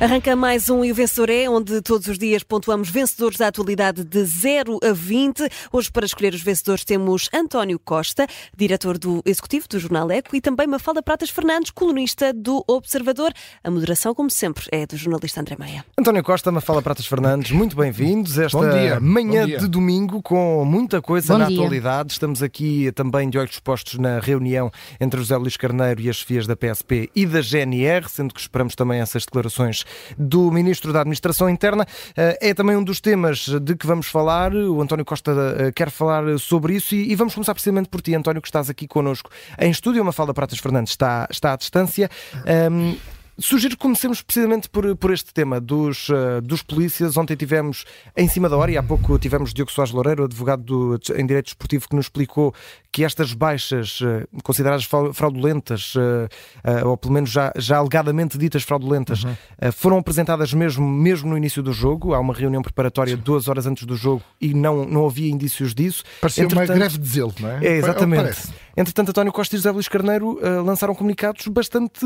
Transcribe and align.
Arranca 0.00 0.34
mais 0.34 0.70
um 0.70 0.82
E 0.82 0.90
o 0.90 0.94
Vencedor 0.94 1.28
é, 1.28 1.46
onde 1.46 1.82
todos 1.82 2.06
os 2.06 2.18
dias 2.18 2.42
pontuamos 2.42 2.88
vencedores 2.88 3.36
da 3.36 3.48
atualidade 3.48 4.02
de 4.02 4.24
0 4.24 4.78
a 4.82 4.94
20. 4.94 5.46
Hoje, 5.70 5.92
para 5.92 6.06
escolher 6.06 6.32
os 6.32 6.40
vencedores, 6.40 6.86
temos 6.86 7.28
António 7.34 7.78
Costa, 7.78 8.26
diretor 8.56 8.96
do 8.96 9.22
Executivo 9.26 9.68
do 9.68 9.78
Jornal 9.78 10.10
Eco, 10.10 10.34
e 10.34 10.40
também 10.40 10.66
Mafalda 10.66 11.02
Pratas 11.02 11.28
Fernandes, 11.28 11.70
colunista 11.70 12.32
do 12.32 12.64
Observador. 12.66 13.30
A 13.62 13.70
moderação, 13.70 14.14
como 14.14 14.30
sempre, 14.30 14.64
é 14.72 14.86
do 14.86 14.96
jornalista 14.96 15.42
André 15.42 15.56
Meia. 15.58 15.84
António 15.98 16.24
Costa, 16.24 16.50
Mafalda 16.50 16.80
Pratas 16.80 17.04
Fernandes, 17.04 17.50
muito 17.50 17.76
bem-vindos. 17.76 18.38
Esta 18.38 18.70
dia, 18.70 18.98
manhã 19.00 19.42
bom 19.42 19.46
dia. 19.48 19.58
de 19.58 19.68
domingo 19.68 20.22
com 20.22 20.64
muita 20.64 21.02
coisa 21.02 21.34
Bom 21.34 21.40
na 21.40 21.48
dia. 21.48 21.58
atualidade. 21.58 22.12
Estamos 22.12 22.42
aqui 22.42 22.90
também 22.92 23.28
de 23.28 23.36
olhos 23.36 23.60
postos 23.60 23.98
na 23.98 24.18
reunião 24.18 24.70
entre 24.98 25.20
José 25.20 25.36
Luís 25.36 25.58
Carneiro 25.58 26.00
e 26.00 26.08
as 26.08 26.22
FIAs 26.22 26.46
da 26.46 26.56
PSP 26.56 27.10
e 27.14 27.26
da 27.26 27.42
GNR, 27.42 28.08
sendo 28.08 28.32
que 28.32 28.40
esperamos 28.40 28.74
também 28.74 28.98
essas 29.00 29.26
declarações 29.26 29.84
do 30.18 30.50
Ministro 30.50 30.92
da 30.92 31.00
Administração 31.00 31.48
Interna. 31.48 31.86
Eh, 32.16 32.38
É 32.50 32.54
também 32.54 32.76
um 32.76 32.82
dos 32.84 33.00
temas 33.00 33.46
de 33.48 33.74
que 33.76 33.86
vamos 33.86 34.06
falar. 34.06 34.54
O 34.54 34.80
António 34.80 35.04
Costa 35.04 35.30
eh, 35.58 35.72
quer 35.72 35.90
falar 35.90 36.38
sobre 36.38 36.74
isso 36.74 36.94
e 36.94 37.14
vamos 37.14 37.34
começar 37.34 37.54
precisamente 37.54 37.88
por 37.88 38.00
ti, 38.00 38.14
António, 38.14 38.40
que 38.42 38.48
estás 38.48 38.68
aqui 38.70 38.86
connosco 38.86 39.30
em 39.58 39.70
estúdio. 39.70 40.00
Uma 40.02 40.06
Mafalda 40.10 40.34
Pratas 40.34 40.58
Fernandes 40.58 40.92
está, 40.92 41.26
está 41.30 41.52
à 41.52 41.56
distância. 41.56 42.08
Ahm, 42.46 42.96
Sugiro 43.38 43.74
que 43.74 43.80
comecemos 43.80 44.20
precisamente 44.20 44.68
por, 44.68 44.94
por 44.96 45.10
este 45.14 45.32
tema 45.32 45.58
dos, 45.58 46.10
eh, 46.10 46.42
dos 46.42 46.62
polícias. 46.62 47.16
Ontem 47.16 47.34
tivemos 47.34 47.86
em 48.14 48.28
cima 48.28 48.50
da 48.50 48.56
hora, 48.58 48.70
e 48.70 48.76
há 48.76 48.82
pouco 48.82 49.18
tivemos 49.18 49.54
Diogo 49.54 49.72
Soares 49.72 49.94
Loureiro, 49.94 50.24
advogado 50.24 50.62
do- 50.98 51.00
em 51.16 51.24
Direito 51.24 51.46
Esportivo, 51.46 51.88
que 51.88 51.96
nos 51.96 52.04
explicou 52.04 52.54
que 52.92 53.04
estas 53.04 53.32
baixas 53.32 54.00
eh, 54.02 54.26
consideradas 54.42 54.84
frau- 54.84 55.12
fraudulentas, 55.12 55.94
eh, 55.96 56.28
eh, 56.64 56.84
ou 56.84 56.96
pelo 56.96 57.14
menos 57.14 57.30
já, 57.30 57.52
já 57.56 57.76
alegadamente 57.76 58.36
ditas 58.36 58.62
fraudulentas, 58.64 59.22
eh, 59.58 59.70
foram 59.70 59.98
apresentadas 59.98 60.52
mesmo, 60.52 60.86
mesmo 60.86 61.30
no 61.30 61.36
início 61.36 61.62
do 61.62 61.72
jogo. 61.72 62.14
Há 62.14 62.18
uma 62.20 62.34
reunião 62.34 62.62
preparatória 62.62 63.16
duas 63.16 63.46
horas 63.48 63.66
antes 63.66 63.84
do 63.86 63.94
jogo 63.96 64.22
e 64.40 64.52
não, 64.54 64.84
não 64.84 65.06
havia 65.06 65.30
indícios 65.30 65.74
disso. 65.74 66.02
Parecia 66.20 66.44
uma 66.44 66.52
Entretanto- 66.52 66.76
greve 66.78 66.98
de 66.98 67.08
zelo, 67.08 67.34
não 67.38 67.48
é? 67.50 67.64
é, 67.64 67.76
exatamente. 67.76 68.22
parece. 68.22 68.52
Entretanto, 68.76 69.10
António 69.10 69.32
Costa 69.32 69.54
e 69.54 69.58
José 69.58 69.70
Luís 69.70 69.88
Carneiro 69.88 70.38
eh, 70.42 70.48
lançaram 70.60 70.94
comunicados 70.94 71.46
bastante 71.48 72.00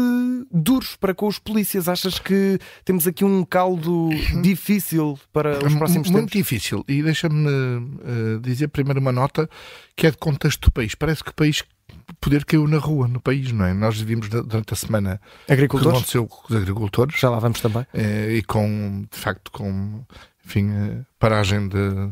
duros 0.51 0.97
para 0.97 1.15
com 1.15 1.27
os 1.29 1.39
polícias. 1.39 1.89
Achas 1.89 2.19
que 2.19 2.59
temos 2.85 3.07
aqui 3.07 3.25
um 3.25 3.45
caldo 3.45 4.09
difícil 4.43 5.19
para 5.33 5.65
os 5.65 5.75
próximos 5.75 6.11
Muito 6.11 6.31
tempos? 6.31 6.33
difícil. 6.33 6.85
E 6.89 7.03
deixa-me 7.03 7.49
eh, 7.49 8.39
dizer 8.43 8.69
primeiro 8.69 9.01
uma 9.01 9.13
nota 9.13 9.49
que 9.97 10.07
é 10.07 10.11
de 10.11 10.17
contexto 10.17 10.73
país. 10.75 10.95
Parece 10.95 11.25
que 11.25 11.31
o 11.31 11.35
país 11.35 11.63
o 12.11 12.15
poder 12.21 12.45
caiu 12.45 12.67
na 12.67 12.79
rua 12.79 13.07
no 13.09 13.21
país, 13.21 13.51
não 13.53 13.65
é? 13.65 13.73
Nós 13.73 13.99
vimos 14.01 14.29
durante 14.29 14.73
a 14.75 14.77
semana 14.77 15.21
o 15.45 15.47
que 15.47 15.53
Agricultores? 15.53 15.97
aconteceu 15.99 16.27
com 16.27 16.53
os 16.53 16.57
agricultores 16.61 17.19
Já 17.19 17.31
lá 17.31 17.39
vamos 17.39 17.61
também. 17.61 17.87
eh, 17.95 18.37
e 18.37 18.43
com, 18.43 19.07
de 19.11 19.19
facto, 19.19 19.51
com 19.51 20.05
enfim, 20.45 20.71
eh, 20.71 21.01
paragem 21.19 21.69
de, 21.69 22.09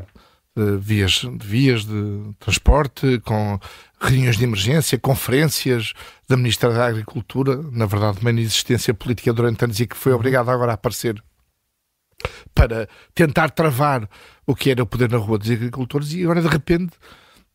de 0.56 0.76
vias, 0.78 1.12
de 1.12 1.46
vias 1.46 1.84
de 1.84 2.32
transporte, 2.38 3.20
com 3.24 3.58
reuniões 4.00 4.36
de 4.36 4.44
emergência, 4.44 4.98
conferências 4.98 5.92
da 6.28 6.36
Ministra 6.36 6.72
da 6.72 6.86
Agricultura, 6.86 7.56
na 7.70 7.86
verdade, 7.86 8.18
uma 8.20 8.30
inexistência 8.30 8.94
política 8.94 9.32
durante 9.32 9.64
anos 9.64 9.78
e 9.80 9.86
que 9.86 9.96
foi 9.96 10.12
obrigada 10.12 10.50
agora 10.52 10.72
a 10.72 10.74
aparecer 10.74 11.22
para 12.54 12.88
tentar 13.14 13.50
travar 13.50 14.08
o 14.46 14.54
que 14.54 14.70
era 14.70 14.82
o 14.82 14.86
poder 14.86 15.10
na 15.10 15.18
rua 15.18 15.38
dos 15.38 15.50
agricultores 15.50 16.12
e 16.12 16.22
agora 16.22 16.40
de 16.40 16.48
repente 16.48 16.92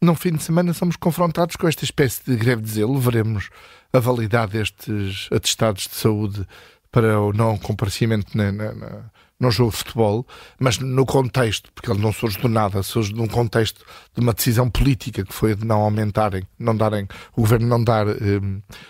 num 0.01 0.15
fim 0.15 0.31
de 0.33 0.43
semana 0.43 0.73
somos 0.73 0.95
confrontados 0.95 1.55
com 1.55 1.67
esta 1.67 1.83
espécie 1.83 2.21
de 2.25 2.35
greve 2.35 2.61
de 2.61 2.69
zelo, 2.69 2.99
veremos 2.99 3.49
a 3.93 3.99
validade 3.99 4.51
destes 4.53 5.27
atestados 5.31 5.83
de 5.87 5.95
saúde 5.95 6.45
para 6.91 7.19
o 7.19 7.33
não 7.33 7.57
comparecimento 7.57 8.37
na, 8.37 8.51
na, 8.51 8.73
na- 8.73 9.11
no 9.39 9.51
jogo 9.51 9.69
de 9.69 9.77
futebol, 9.77 10.25
mas 10.59 10.79
no 10.79 11.05
contexto, 11.05 11.71
porque 11.71 11.91
ele 11.91 12.01
não 12.01 12.11
surge 12.11 12.39
do 12.39 12.49
nada, 12.49 12.81
surge 12.81 13.13
num 13.13 13.27
contexto 13.27 13.85
de 14.15 14.19
uma 14.19 14.33
decisão 14.33 14.67
política 14.67 15.23
que 15.23 15.31
foi 15.31 15.53
de 15.53 15.63
não 15.63 15.81
aumentarem, 15.81 16.41
não 16.57 16.75
darem, 16.75 17.07
o 17.35 17.41
governo 17.41 17.67
não 17.67 17.83
dar 17.83 18.07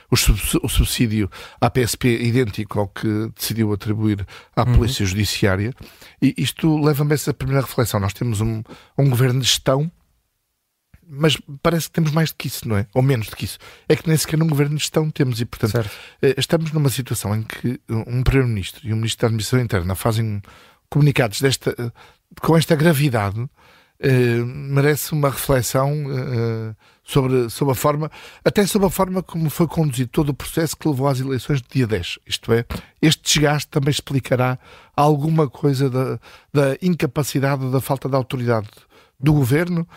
o, 0.09 0.15
sub- 0.15 0.39
o 0.63 0.69
subsídio 0.69 1.29
à 1.59 1.69
PSP 1.69 2.07
idêntico 2.23 2.79
ao 2.79 2.87
que 2.87 3.29
decidiu 3.35 3.73
atribuir 3.73 4.25
à 4.55 4.65
Polícia 4.65 5.05
Judiciária. 5.05 5.73
E 6.21 6.33
isto 6.37 6.81
leva-me 6.81 7.11
a 7.11 7.15
essa 7.15 7.33
primeira 7.33 7.61
reflexão. 7.65 7.99
Nós 7.99 8.13
temos 8.13 8.39
um, 8.39 8.63
um 8.97 9.09
governo 9.09 9.41
de 9.41 9.47
gestão 9.47 9.91
mas 11.09 11.37
parece 11.61 11.87
que 11.87 11.93
temos 11.93 12.11
mais 12.11 12.31
do 12.31 12.35
que 12.35 12.47
isso, 12.47 12.67
não 12.67 12.77
é? 12.77 12.87
Ou 12.93 13.01
menos 13.01 13.27
do 13.27 13.35
que 13.35 13.45
isso. 13.45 13.57
É 13.87 13.95
que 13.95 14.07
nem 14.07 14.17
sequer 14.17 14.37
num 14.37 14.47
governo 14.47 14.75
de 14.75 14.81
gestão 14.81 15.09
temos 15.09 15.39
e, 15.39 15.45
portanto, 15.45 15.71
Certo. 15.71 15.91
eh, 16.21 16.35
estamos 16.37 16.71
numa 16.71 16.89
situação 16.89 17.35
em 17.35 17.43
que 17.43 17.79
um 17.89 18.23
Primeiro-Ministro 18.23 18.87
e 18.87 18.93
um 18.93 18.97
Ministro 18.97 19.21
da 19.21 19.27
Administração 19.27 19.63
Interna 19.63 19.95
fazem 19.95 20.41
comunicados 20.89 21.41
desta, 21.41 21.75
eh, 21.77 21.91
com 22.41 22.57
esta 22.57 22.75
gravidade, 22.75 23.47
eh, 23.99 24.43
merece 24.43 25.11
uma 25.13 25.29
reflexão 25.29 25.91
eh, 25.91 26.75
sobre, 27.03 27.49
sobre 27.49 27.71
a 27.71 27.75
forma, 27.75 28.11
até 28.45 28.65
sobre 28.67 28.87
a 28.87 28.91
forma 28.91 29.23
como 29.23 29.49
foi 29.49 29.67
conduzido 29.67 30.11
todo 30.11 30.29
o 30.29 30.33
processo 30.35 30.77
que 30.77 30.87
levou 30.87 31.07
às 31.07 31.19
eleições 31.19 31.61
de 31.61 31.67
dia 31.67 31.87
10. 31.87 32.19
Isto 32.27 32.53
é, 32.53 32.63
este 33.01 33.23
desgaste 33.23 33.69
também 33.69 33.89
explicará 33.89 34.59
alguma 34.95 35.49
coisa 35.49 35.89
da, 35.89 36.19
da 36.53 36.77
incapacidade, 36.81 37.71
da 37.71 37.81
falta 37.81 38.07
de 38.07 38.15
autoridade 38.15 38.67
do 39.19 39.33
governo 39.33 39.87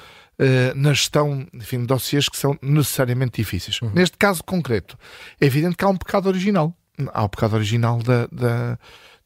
eh, 0.42 0.72
na 0.74 0.94
gestão 0.94 1.46
enfim, 1.52 1.80
de 1.80 1.86
dossiês 1.86 2.26
que 2.26 2.36
são 2.36 2.58
necessariamente 2.62 3.42
difíceis. 3.42 3.78
Neste 3.94 4.16
caso 4.16 4.42
concreto, 4.42 4.96
é 5.38 5.44
evidente 5.44 5.76
que 5.76 5.84
há 5.84 5.88
um 5.88 5.96
pecado 5.98 6.28
original. 6.28 6.74
Há 7.12 7.24
o 7.24 7.28
pecado 7.28 7.56
original 7.56 7.98
da, 7.98 8.26
da, 8.32 8.78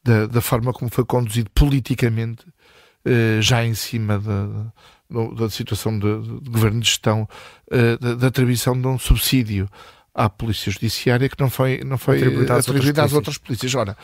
da, 0.03 0.27
da 0.27 0.41
forma 0.41 0.73
como 0.73 0.91
foi 0.91 1.05
conduzido 1.05 1.49
politicamente, 1.55 2.45
eh, 3.05 3.39
já 3.39 3.63
em 3.63 3.73
cima 3.73 4.19
da, 4.19 4.73
da 5.37 5.49
situação 5.49 5.97
de, 5.97 6.41
de 6.41 6.49
governo 6.49 6.81
de 6.81 6.87
gestão, 6.87 7.29
eh, 7.71 7.97
da, 7.97 8.15
da 8.15 8.27
atribuição 8.27 8.79
de 8.79 8.85
um 8.85 8.99
subsídio 8.99 9.69
à 10.13 10.29
Polícia 10.29 10.69
Judiciária 10.69 11.29
que 11.29 11.39
não 11.39 11.49
foi, 11.49 11.81
não 11.85 11.97
foi 11.97 12.17
Atribuído 12.17 12.51
às 12.51 12.59
atribuído 12.59 12.87
outras 12.89 13.05
às 13.05 13.13
outras 13.13 13.37
polícias. 13.37 13.73
Ora, 13.73 13.95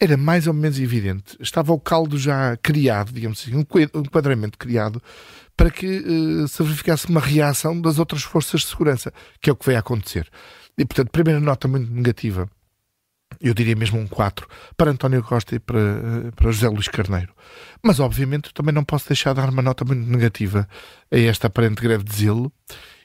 era 0.00 0.16
mais 0.16 0.46
ou 0.46 0.54
menos 0.54 0.78
evidente, 0.78 1.36
estava 1.40 1.72
o 1.72 1.80
caldo 1.80 2.18
já 2.18 2.56
criado, 2.56 3.12
digamos 3.12 3.40
assim, 3.40 3.54
um 3.56 4.00
enquadramento 4.00 4.58
criado 4.58 5.00
para 5.56 5.70
que 5.70 5.86
eh, 5.86 6.46
se 6.48 6.62
verificasse 6.62 7.06
uma 7.08 7.20
reação 7.20 7.80
das 7.80 7.98
outras 7.98 8.22
forças 8.22 8.62
de 8.62 8.66
segurança, 8.66 9.12
que 9.40 9.48
é 9.48 9.52
o 9.52 9.56
que 9.56 9.70
a 9.72 9.78
acontecer. 9.78 10.28
E, 10.76 10.84
portanto, 10.84 11.10
primeira 11.10 11.38
nota 11.38 11.68
muito 11.68 11.90
negativa, 11.92 12.48
eu 13.40 13.54
diria 13.54 13.76
mesmo 13.76 13.98
um 13.98 14.06
4, 14.06 14.48
para 14.76 14.90
António 14.90 15.22
Costa 15.22 15.54
e 15.54 15.60
para, 15.60 15.78
eh, 15.78 16.30
para 16.34 16.50
José 16.50 16.68
Luís 16.68 16.88
Carneiro. 16.88 17.32
Mas, 17.82 18.00
obviamente, 18.00 18.52
também 18.52 18.74
não 18.74 18.84
posso 18.84 19.08
deixar 19.08 19.32
de 19.32 19.40
dar 19.40 19.50
uma 19.50 19.62
nota 19.62 19.84
muito 19.84 20.08
negativa 20.08 20.68
a 21.10 21.18
esta 21.18 21.46
aparente 21.46 21.80
greve 21.80 22.02
de 22.02 22.16
zelo 22.16 22.52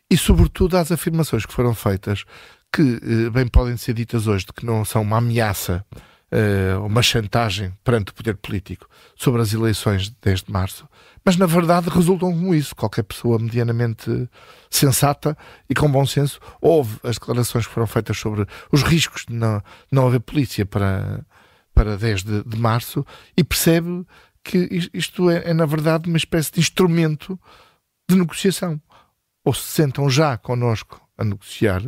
e, 0.10 0.18
sobretudo, 0.18 0.76
às 0.76 0.92
afirmações 0.92 1.46
que 1.46 1.54
foram 1.54 1.76
feitas, 1.76 2.26
que 2.74 2.82
eh, 2.82 3.30
bem 3.30 3.48
podem 3.48 3.78
ser 3.78 3.94
ditas 3.94 4.26
hoje 4.26 4.46
de 4.46 4.54
que 4.54 4.66
não 4.66 4.84
são 4.84 5.04
uma 5.04 5.18
ameaça, 5.18 5.86
eh, 6.32 6.76
uma 6.78 7.02
chantagem 7.02 7.74
perante 7.84 8.12
o 8.12 8.14
poder 8.14 8.38
político 8.38 8.88
sobre 9.16 9.42
as 9.42 9.54
eleições 9.54 10.04
de 10.10 10.16
10 10.22 10.44
de 10.44 10.52
março, 10.52 10.88
mas 11.26 11.36
na 11.38 11.46
verdade 11.46 11.90
resultam 11.90 12.32
como 12.32 12.54
isso. 12.56 12.76
Qualquer 12.76 13.04
pessoa 13.04 13.40
medianamente 13.40 14.30
sensata 14.70 15.38
e 15.70 15.74
com 15.76 15.92
bom 15.92 16.06
senso 16.06 16.40
ouve 16.62 16.98
as 17.04 17.16
declarações 17.18 17.66
que 17.68 17.74
foram 17.74 17.88
feitas 17.88 18.18
sobre 18.18 18.46
os 18.72 18.84
riscos 18.84 19.26
de 19.28 19.34
não, 19.34 19.62
não 19.92 20.08
haver 20.08 20.20
polícia 20.22 20.66
para, 20.66 21.26
para 21.74 21.98
10 21.98 22.24
de, 22.24 22.44
de 22.44 22.58
março 22.58 23.06
e 23.36 23.44
percebe 23.44 24.06
que 24.44 24.68
is- 24.72 24.90
isto 24.94 25.30
é, 25.30 25.50
é, 25.50 25.54
na 25.54 25.66
verdade, 25.66 26.08
uma 26.08 26.18
espécie 26.18 26.52
de 26.52 26.60
instrumento 26.60 27.40
de 28.10 28.16
negociação. 28.16 28.82
Ou 29.44 29.54
se 29.54 29.64
sentam 29.68 30.10
já 30.10 30.38
connosco 30.38 31.02
a 31.18 31.24
negociar, 31.24 31.82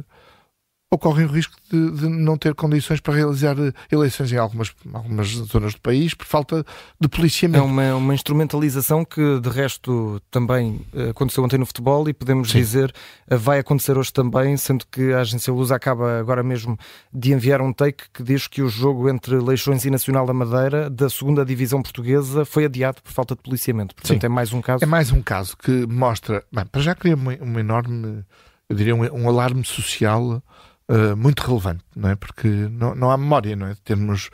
ou 0.94 1.00
correm 1.00 1.26
o 1.26 1.30
risco 1.30 1.56
de, 1.72 1.92
de 1.92 2.10
não 2.10 2.38
ter 2.38 2.54
condições 2.54 3.00
para 3.00 3.14
realizar 3.14 3.58
eh, 3.58 3.72
eleições 3.90 4.30
em 4.34 4.36
algumas, 4.36 4.74
algumas 4.92 5.30
zonas 5.30 5.74
do 5.74 5.80
país 5.80 6.14
por 6.14 6.26
falta 6.26 6.66
de 7.00 7.06
É 7.06 7.08
policiamento. 7.08 7.64
uma, 7.64 7.96
uma 7.96 8.14
instrumentalização 8.14 9.06
que, 9.06 9.40
de 9.40 9.48
resto, 9.48 10.22
também 10.30 10.86
eh, 10.94 11.12
aconteceu 11.12 11.46
ontem 11.46 11.58
no 11.58 11.66
futebol 11.66 12.10
e 12.10 12.14
podemos 12.14 12.52
Sim. 12.52 12.58
dizer 12.58 12.94
eh, 13.30 13.38
vai 13.38 13.60
acontecer 13.60 13.98
hoje 13.98 14.12
também, 14.12 14.58
sendo 14.58 14.86
que 14.92 15.14
a 15.14 15.22
agência 15.22 15.54
Lusa 15.54 15.78
acaba 15.78 16.20
agora 16.20 16.44
mesmo 16.44 16.78
de 17.14 17.32
enviar 17.32 17.62
um 17.62 17.72
take 17.72 18.10
que 18.14 18.22
diz 18.22 18.46
que 18.48 18.62
o 18.62 18.68
jogo 18.68 19.08
entre 19.10 19.38
Leixões 19.38 19.86
e 19.86 19.90
Nacional 19.90 20.26
da 20.26 20.34
Madeira 20.34 20.90
da 20.90 21.10
segunda 21.10 21.46
divisão 21.46 21.82
portuguesa 21.82 22.44
foi 22.44 22.66
adiado 22.66 23.02
por 23.02 23.14
falta 23.14 23.34
de 23.34 23.42
policiamento. 23.42 23.96
Portanto, 23.96 24.20
Sim. 24.20 24.26
é 24.26 24.30
mais 24.30 24.52
um 24.52 24.62
caso. 24.62 24.84
É 24.84 24.88
mais 24.88 25.10
um 25.10 25.22
caso 25.22 25.56
que 25.56 25.88
mostra. 25.88 26.44
Bem, 26.52 26.66
para 26.66 26.82
já 26.82 26.94
cria 26.94 27.16
uma, 27.16 27.34
uma 27.36 27.62
enorme, 27.62 28.26
eu 28.68 28.76
diria, 28.76 28.94
um, 28.94 29.04
um 29.22 29.30
alarme 29.30 29.64
social 29.64 30.44
eh, 30.92 31.16
muito 31.16 31.40
relevante, 31.42 31.84
não 31.96 32.10
é? 32.10 32.16
Porque 32.16 32.48
não, 32.48 32.94
não 32.96 33.10
há 33.12 33.18
memória, 33.18 33.56
não 33.56 33.68
é? 33.68 33.74
De 33.74 33.82
termos 33.82 34.30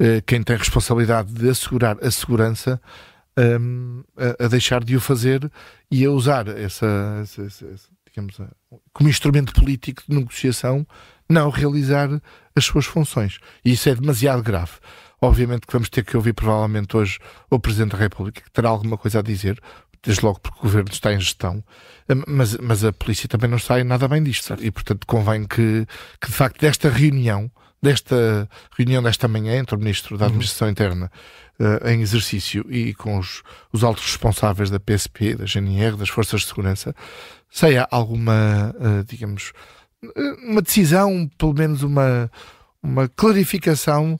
eh, 0.00 0.20
quem 0.26 0.42
tem 0.42 0.56
responsabilidade 0.56 1.32
de 1.32 1.48
assegurar 1.48 1.96
a 2.02 2.10
segurança 2.10 2.80
ehm, 3.36 4.02
a, 4.16 4.44
a 4.44 4.48
deixar 4.48 4.82
de 4.82 4.96
o 4.96 5.00
fazer 5.00 5.50
e 5.90 6.04
a 6.04 6.10
usar 6.10 6.48
essa, 6.48 6.86
essa- 7.22 7.42
essa- 7.42 7.66
essa, 7.66 7.88
digamos, 8.08 8.40
a- 8.40 8.50
como 8.92 9.08
instrumento 9.08 9.52
político 9.52 10.02
de 10.08 10.16
negociação, 10.16 10.86
não 11.28 11.48
realizar 11.50 12.08
as 12.56 12.64
suas 12.64 12.86
funções. 12.86 13.38
E 13.64 13.72
isso 13.72 13.88
é 13.88 13.94
demasiado 13.94 14.42
grave. 14.42 14.72
Obviamente 15.22 15.66
que 15.66 15.72
vamos 15.72 15.88
ter 15.90 16.02
que 16.04 16.16
ouvir 16.16 16.32
provavelmente 16.32 16.96
hoje 16.96 17.18
o 17.50 17.58
Presidente 17.58 17.92
da 17.92 17.98
República, 17.98 18.40
que 18.40 18.50
terá 18.50 18.68
alguma 18.70 18.96
coisa 18.96 19.18
a 19.18 19.22
dizer, 19.22 19.60
desde 20.02 20.24
logo 20.24 20.40
porque 20.40 20.58
o 20.58 20.62
Governo 20.62 20.90
está 20.90 21.12
em 21.12 21.20
gestão, 21.20 21.62
mas, 22.26 22.56
mas 22.56 22.84
a 22.84 22.92
polícia 22.92 23.28
também 23.28 23.48
não 23.48 23.58
sai 23.58 23.84
nada 23.84 24.08
bem 24.08 24.22
disto. 24.22 24.56
E, 24.60 24.70
portanto, 24.70 25.06
convém 25.06 25.46
que, 25.46 25.86
que 26.20 26.28
de 26.28 26.34
facto, 26.34 26.60
desta 26.60 26.88
reunião, 26.88 27.50
desta 27.82 28.48
reunião 28.76 29.02
desta 29.02 29.28
manhã 29.28 29.56
entre 29.56 29.74
o 29.74 29.78
Ministro 29.78 30.18
da 30.18 30.26
Administração 30.26 30.66
uhum. 30.66 30.72
Interna 30.72 31.12
uh, 31.58 31.88
em 31.88 32.00
exercício 32.00 32.64
e 32.70 32.94
com 32.94 33.18
os, 33.18 33.42
os 33.72 33.84
altos 33.84 34.04
responsáveis 34.04 34.70
da 34.70 34.80
PSP, 34.80 35.34
da 35.34 35.46
GNR, 35.46 35.96
das 35.96 36.08
Forças 36.08 36.42
de 36.42 36.48
Segurança, 36.48 36.94
saia 37.50 37.86
alguma, 37.90 38.74
uh, 38.76 39.04
digamos, 39.04 39.52
uma 40.42 40.62
decisão, 40.62 41.30
pelo 41.36 41.54
menos 41.54 41.82
uma, 41.82 42.30
uma 42.82 43.08
clarificação 43.08 44.18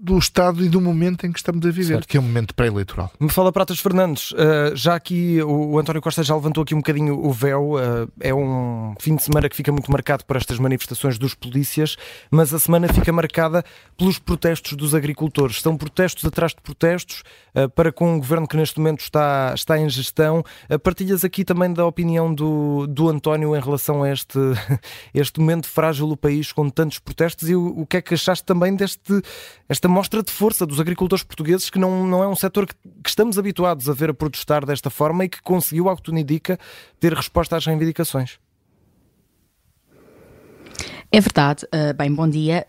do 0.00 0.16
estado 0.16 0.64
e 0.64 0.68
do 0.68 0.80
momento 0.80 1.26
em 1.26 1.32
que 1.32 1.38
estamos 1.40 1.66
a 1.66 1.70
viver, 1.70 1.94
certo. 1.94 2.06
que 2.06 2.16
é 2.16 2.20
um 2.20 2.22
momento 2.22 2.54
pré-eleitoral. 2.54 3.10
Me 3.18 3.28
fala 3.28 3.50
Pratas 3.50 3.80
Fernandes, 3.80 4.30
uh, 4.30 4.74
já 4.74 4.94
aqui 4.94 5.42
o, 5.42 5.72
o, 5.72 5.78
António 5.78 6.00
Costa 6.00 6.22
já 6.22 6.36
levantou 6.36 6.62
aqui 6.62 6.72
um 6.72 6.78
bocadinho 6.78 7.18
o 7.18 7.32
véu, 7.32 7.72
uh, 7.72 8.08
é 8.20 8.32
um 8.32 8.94
fim 9.00 9.16
de 9.16 9.24
semana 9.24 9.48
que 9.48 9.56
fica 9.56 9.72
muito 9.72 9.90
marcado 9.90 10.24
por 10.24 10.36
estas 10.36 10.58
manifestações 10.60 11.18
dos 11.18 11.34
polícias, 11.34 11.96
mas 12.30 12.54
a 12.54 12.60
semana 12.60 12.86
fica 12.92 13.12
marcada 13.12 13.64
pelos 13.96 14.20
protestos 14.20 14.74
dos 14.74 14.94
agricultores. 14.94 15.60
São 15.60 15.76
protestos 15.76 16.24
atrás 16.24 16.52
de 16.52 16.60
protestos 16.62 17.24
uh, 17.56 17.68
para 17.68 17.90
com 17.90 18.14
um 18.14 18.18
governo 18.18 18.46
que 18.46 18.56
neste 18.56 18.78
momento 18.78 19.00
está, 19.00 19.52
está 19.52 19.76
em 19.76 19.88
gestão. 19.88 20.44
partilhas 20.84 21.24
aqui 21.24 21.44
também 21.44 21.72
da 21.72 21.84
opinião 21.84 22.32
do, 22.32 22.86
do 22.86 23.08
António 23.08 23.56
em 23.56 23.60
relação 23.60 24.04
a 24.04 24.12
este, 24.12 24.38
este 25.12 25.40
momento 25.40 25.66
frágil 25.66 26.06
do 26.06 26.16
país 26.16 26.52
com 26.52 26.70
tantos 26.70 27.00
protestos 27.00 27.50
e 27.50 27.56
o, 27.56 27.80
o 27.80 27.86
que 27.86 27.96
é 27.96 28.02
que 28.02 28.14
achaste 28.14 28.44
também 28.44 28.76
deste 28.76 29.22
esta 29.68 29.87
mostra 29.88 30.22
de 30.22 30.30
força 30.30 30.66
dos 30.66 30.80
agricultores 30.80 31.24
portugueses, 31.24 31.70
que 31.70 31.78
não, 31.78 32.06
não 32.06 32.22
é 32.22 32.28
um 32.28 32.36
setor 32.36 32.66
que, 32.66 32.74
que 33.02 33.08
estamos 33.08 33.38
habituados 33.38 33.88
a 33.88 33.92
ver 33.92 34.10
a 34.10 34.14
protestar 34.14 34.64
desta 34.64 34.90
forma 34.90 35.24
e 35.24 35.28
que 35.28 35.42
conseguiu, 35.42 35.88
ao 35.88 35.96
que 35.96 36.02
tudo 36.02 36.18
indica, 36.18 36.58
ter 37.00 37.12
resposta 37.12 37.56
às 37.56 37.64
reivindicações. 37.64 38.38
É 41.10 41.20
verdade. 41.20 41.64
Uh, 41.66 41.94
bem, 41.96 42.12
bom 42.12 42.28
dia. 42.28 42.66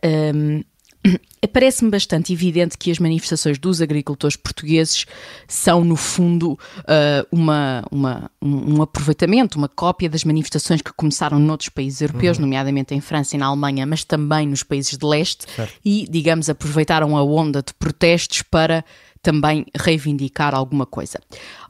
Parece-me 1.53 1.89
bastante 1.89 2.33
evidente 2.33 2.77
que 2.77 2.91
as 2.91 3.00
manifestações 3.00 3.57
dos 3.57 3.81
agricultores 3.81 4.35
portugueses 4.35 5.06
são, 5.47 5.85
no 5.85 5.95
fundo, 5.95 6.53
uh, 6.79 7.25
uma, 7.31 7.83
uma, 7.89 8.31
um 8.41 8.81
aproveitamento, 8.81 9.57
uma 9.57 9.69
cópia 9.69 10.09
das 10.09 10.25
manifestações 10.25 10.81
que 10.81 10.91
começaram 10.91 11.39
noutros 11.39 11.69
países 11.69 12.01
europeus, 12.01 12.38
uhum. 12.38 12.44
nomeadamente 12.44 12.94
em 12.94 13.00
França 13.00 13.35
e 13.35 13.39
na 13.39 13.45
Alemanha, 13.45 13.85
mas 13.85 14.03
também 14.03 14.47
nos 14.47 14.63
países 14.63 14.97
de 14.97 15.06
leste, 15.06 15.45
certo. 15.56 15.73
e, 15.83 16.06
digamos, 16.09 16.50
aproveitaram 16.50 17.15
a 17.15 17.23
onda 17.23 17.63
de 17.63 17.73
protestos 17.73 18.41
para 18.41 18.83
também 19.21 19.66
reivindicar 19.77 20.56
alguma 20.56 20.86
coisa. 20.86 21.19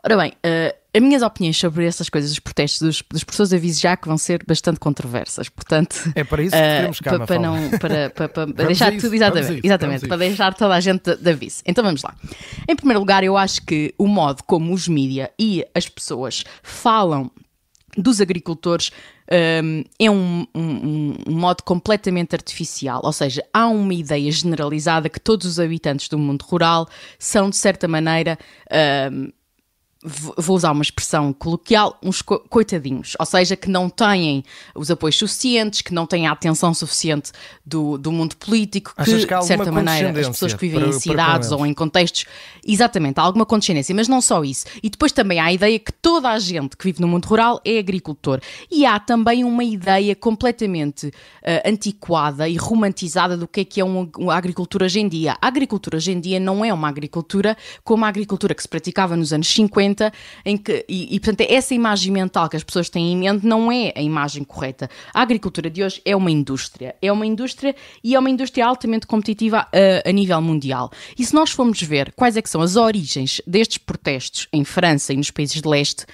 Ora 0.04 0.18
bem, 0.18 0.31
uh, 0.31 0.78
as 0.94 1.01
minhas 1.01 1.22
opiniões 1.22 1.57
sobre 1.57 1.86
essas 1.86 2.10
coisas, 2.10 2.31
os 2.31 2.40
protestos 2.40 2.81
dos, 2.81 3.04
dos 3.12 3.24
professores, 3.24 3.54
aviso 3.54 3.80
já 3.80 3.96
que 3.96 4.07
vão 4.07 4.18
ser 4.18 4.44
bastante 4.46 4.80
controversas. 4.80 5.50
Portanto, 5.50 6.12
é 6.16 6.24
para 6.24 6.42
isso 6.42 6.56
que 6.56 6.62
queremos 6.62 7.00
cá, 7.00 7.16
uh, 7.16 7.25
para, 7.28 7.40
não, 7.40 7.69
para, 7.78 8.10
para, 8.16 8.30
para 8.30 8.46
deixar 8.46 8.92
tudo 8.98 9.13
exatamente, 9.13 9.54
isso, 9.54 9.62
exatamente 9.63 10.07
para 10.07 10.18
deixar 10.18 10.54
toda 10.54 10.75
a 10.75 10.80
gente 10.80 11.04
de, 11.04 11.16
de 11.18 11.30
aviso. 11.30 11.62
Então 11.66 11.84
vamos 11.84 12.01
lá. 12.01 12.16
Em 12.68 12.75
primeiro 12.75 13.00
lugar, 13.00 13.24
eu 13.24 13.38
acho 13.38 13.62
que 13.63 13.94
o 13.98 14.07
modo 14.07 14.44
como 14.44 14.74
os 14.74 14.88
mídia 14.88 15.31
e 15.38 15.63
as 15.75 15.88
pessoas 15.88 16.44
falam 16.63 17.31
dos 17.97 18.21
agricultores 18.21 18.91
um, 19.63 19.83
é 20.00 20.09
um, 20.09 20.45
um, 20.56 21.15
um, 21.27 21.31
modo 21.31 21.63
completamente 21.63 22.36
artificial, 22.36 23.01
ou 23.03 23.13
seja, 23.13 23.44
há 23.53 23.68
uma 23.68 23.94
ideia 23.94 24.31
generalizada 24.31 25.09
que 25.09 25.19
todos 25.19 25.45
os 25.45 25.59
habitantes 25.59 26.09
do 26.09 26.18
mundo 26.18 26.44
rural 26.44 26.88
são, 27.18 27.50
de 27.50 27.57
certa 27.57 27.88
maneira, 27.88 28.38
um, 29.12 29.31
vou 30.01 30.56
usar 30.56 30.72
uma 30.72 30.81
expressão 30.81 31.34
coloquial, 31.34 31.98
uns 32.01 32.22
coitadinhos, 32.22 33.18
ou 33.19 33.25
seja, 33.25 33.57
que 33.57 33.69
não 33.69 33.90
têm 33.90 34.46
os 34.74 34.90
apoios 34.90 35.18
suficientes, 35.18 35.81
que 35.81 35.94
não 35.94 36.06
têm 36.06 36.25
a 36.25 36.31
atenção 36.31 36.74
suficiente 36.74 37.34
do, 37.66 37.98
do 37.98 38.10
mundo 38.10 38.38
político, 38.38 38.94
que, 38.96 39.25
que 39.25 39.36
de 39.36 39.46
certa 39.46 39.69
maneira, 39.69 40.18
as 40.18 40.30
pessoas 40.30 40.54
que 40.54 40.62
vivem 40.62 40.80
para, 40.80 40.90
em 40.90 40.94
cidades 40.94 41.51
ou 41.51 41.66
em 41.66 41.74
contextos, 41.74 42.25
exatamente, 42.66 43.19
há 43.19 43.24
alguma 43.24 43.46
condescendência, 43.46 43.94
mas 43.94 44.07
não 44.07 44.22
só 44.22 44.42
isso. 44.42 44.66
E 44.81 44.90
depois 44.90 45.12
também 45.12 45.38
há 45.38 45.46
a 45.46 45.54
ideia 45.54 45.78
que 45.78 45.92
toda 45.92 46.30
a 46.30 46.40
gente 46.40 46.78
que 46.78 46.86
vive 46.86 47.01
no 47.01 47.07
mundo 47.07 47.25
rural 47.25 47.60
é 47.66 47.78
agricultor. 47.78 48.40
E 48.72 48.86
há 48.86 48.98
também 49.00 49.44
uma 49.44 49.66
ideia 49.66 50.16
completamente 50.16 51.07
uh, 51.07 51.12
antiquada 51.66 52.48
e 52.48 52.56
romantizada 52.56 53.36
do 53.36 53.48
que 53.48 53.62
é 53.62 53.66
que 53.66 53.81
é 53.81 53.84
uma, 53.84 54.10
uma 54.18 54.36
agricultura 54.36 54.86
hoje 54.86 55.01
em 55.01 55.10
dia. 55.10 55.36
A 55.42 55.48
agricultura 55.48 55.98
hoje 55.98 56.13
em 56.13 56.22
dia 56.22 56.40
não 56.40 56.63
é 56.63 56.74
uma 56.74 56.88
agricultura 56.88 57.57
como 57.84 58.06
a 58.06 58.07
agricultura 58.07 58.56
que 58.56 58.62
se 58.62 58.69
praticava 58.69 59.18
nos 59.18 59.34
anos 59.34 59.50
50 59.50 59.88
em 60.45 60.57
que, 60.57 60.86
e, 60.88 61.15
e 61.15 61.19
portanto 61.19 61.47
essa 61.50 61.74
imagem 61.74 62.12
mental 62.12 62.50
que 62.50 62.56
as 62.56 62.63
pessoas 62.63 62.89
têm 62.89 63.13
em 63.13 63.18
mente 63.18 63.45
não 63.45 63.71
é 63.71 63.94
a 63.95 64.01
imagem 64.01 64.44
correta. 64.44 64.89
A 65.13 65.21
agricultura 65.21 65.69
de 65.69 65.83
hoje 65.83 66.01
é 66.06 66.15
uma 66.15 66.31
indústria, 66.31 66.95
é 67.01 67.12
uma 67.12 67.25
indústria 67.25 67.75
e 68.03 68.15
é 68.15 68.19
uma 68.19 68.30
indústria 68.30 68.65
altamente 68.65 69.07
competitiva 69.07 69.68
a, 69.71 70.09
a 70.09 70.12
nível 70.12 70.41
mundial. 70.41 70.91
E 71.18 71.25
se 71.25 71.33
nós 71.33 71.51
formos 71.51 71.81
ver 71.81 72.13
quais 72.15 72.38
é 72.38 72.41
que 72.41 72.50
são 72.50 72.62
as 72.62 72.75
origens 72.75 73.41
destes 73.45 73.77
protestos 73.77 74.47
em 74.51 74.63
França 74.63 75.13
e 75.13 75.18
nos 75.18 75.31
países 75.31 75.62
de 75.62 75.68
leste, 75.68 76.06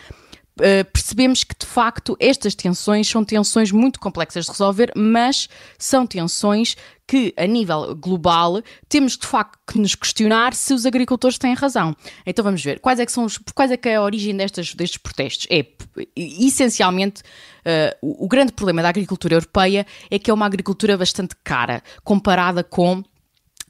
Uh, 0.57 0.85
percebemos 0.93 1.43
que 1.43 1.53
de 1.53 1.65
facto 1.65 2.15
estas 2.17 2.55
tensões 2.55 3.09
são 3.09 3.25
tensões 3.25 3.73
muito 3.73 3.99
complexas 3.99 4.45
de 4.45 4.51
resolver, 4.51 4.89
mas 4.95 5.49
são 5.77 6.07
tensões 6.07 6.77
que, 7.07 7.33
a 7.37 7.45
nível 7.45 7.95
global, 7.95 8.61
temos 8.89 9.17
de 9.17 9.27
facto 9.27 9.59
que 9.67 9.79
nos 9.79 9.95
questionar 9.95 10.53
se 10.53 10.73
os 10.73 10.85
agricultores 10.85 11.37
têm 11.37 11.53
razão. 11.53 11.95
Então 12.25 12.43
vamos 12.43 12.63
ver 12.63 12.79
quais 12.79 12.99
é 12.99 13.05
que 13.05 13.11
são 13.11 13.25
os, 13.25 13.37
quais 13.53 13.71
é 13.71 13.77
que 13.77 13.89
é 13.89 13.95
a 13.95 14.01
origem 14.01 14.35
destas, 14.35 14.73
destes 14.73 14.97
protestos. 14.97 15.47
É 15.49 15.65
essencialmente 16.15 17.21
uh, 17.21 17.95
o, 18.01 18.25
o 18.25 18.27
grande 18.27 18.53
problema 18.53 18.81
da 18.81 18.89
agricultura 18.89 19.35
europeia 19.35 19.85
é 20.09 20.17
que 20.17 20.31
é 20.31 20.33
uma 20.33 20.45
agricultura 20.45 20.97
bastante 20.97 21.35
cara 21.43 21.83
comparada 22.03 22.63
com 22.63 23.03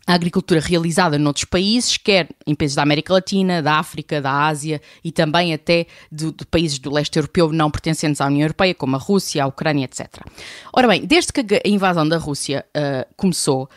a 0.08 0.14
agricultura 0.14 0.60
realizada 0.60 1.18
noutros 1.18 1.46
países, 1.46 1.98
quer 1.98 2.30
em 2.46 2.54
países 2.54 2.76
da 2.76 2.84
América 2.84 3.14
Latina, 3.14 3.62
da 3.62 3.74
África, 3.76 4.22
da 4.22 4.46
Ásia 4.46 4.82
e 5.04 5.12
também 5.12 5.54
até 5.54 5.88
de, 6.12 6.32
de, 6.32 6.46
países 6.46 6.78
do 6.78 6.92
leste 6.92 7.18
europeu 7.18 7.52
não 7.52 7.72
pertencentes 7.72 8.22
à 8.22 8.28
União 8.28 8.44
Europeia, 8.44 8.76
como 8.76 8.96
a 8.96 9.00
Rússia, 9.00 9.44
a 9.44 9.48
Ucrânia, 9.48 9.86
etc. 9.86 10.08
Ora 10.72 10.88
bem, 10.88 11.06
desde 11.06 11.34
que 11.34 11.42
a 11.56 11.68
invasão 11.68 12.08
da 12.08 12.18
Rússia 12.18 12.66
uh, 12.78 13.14
começou, 13.18 13.68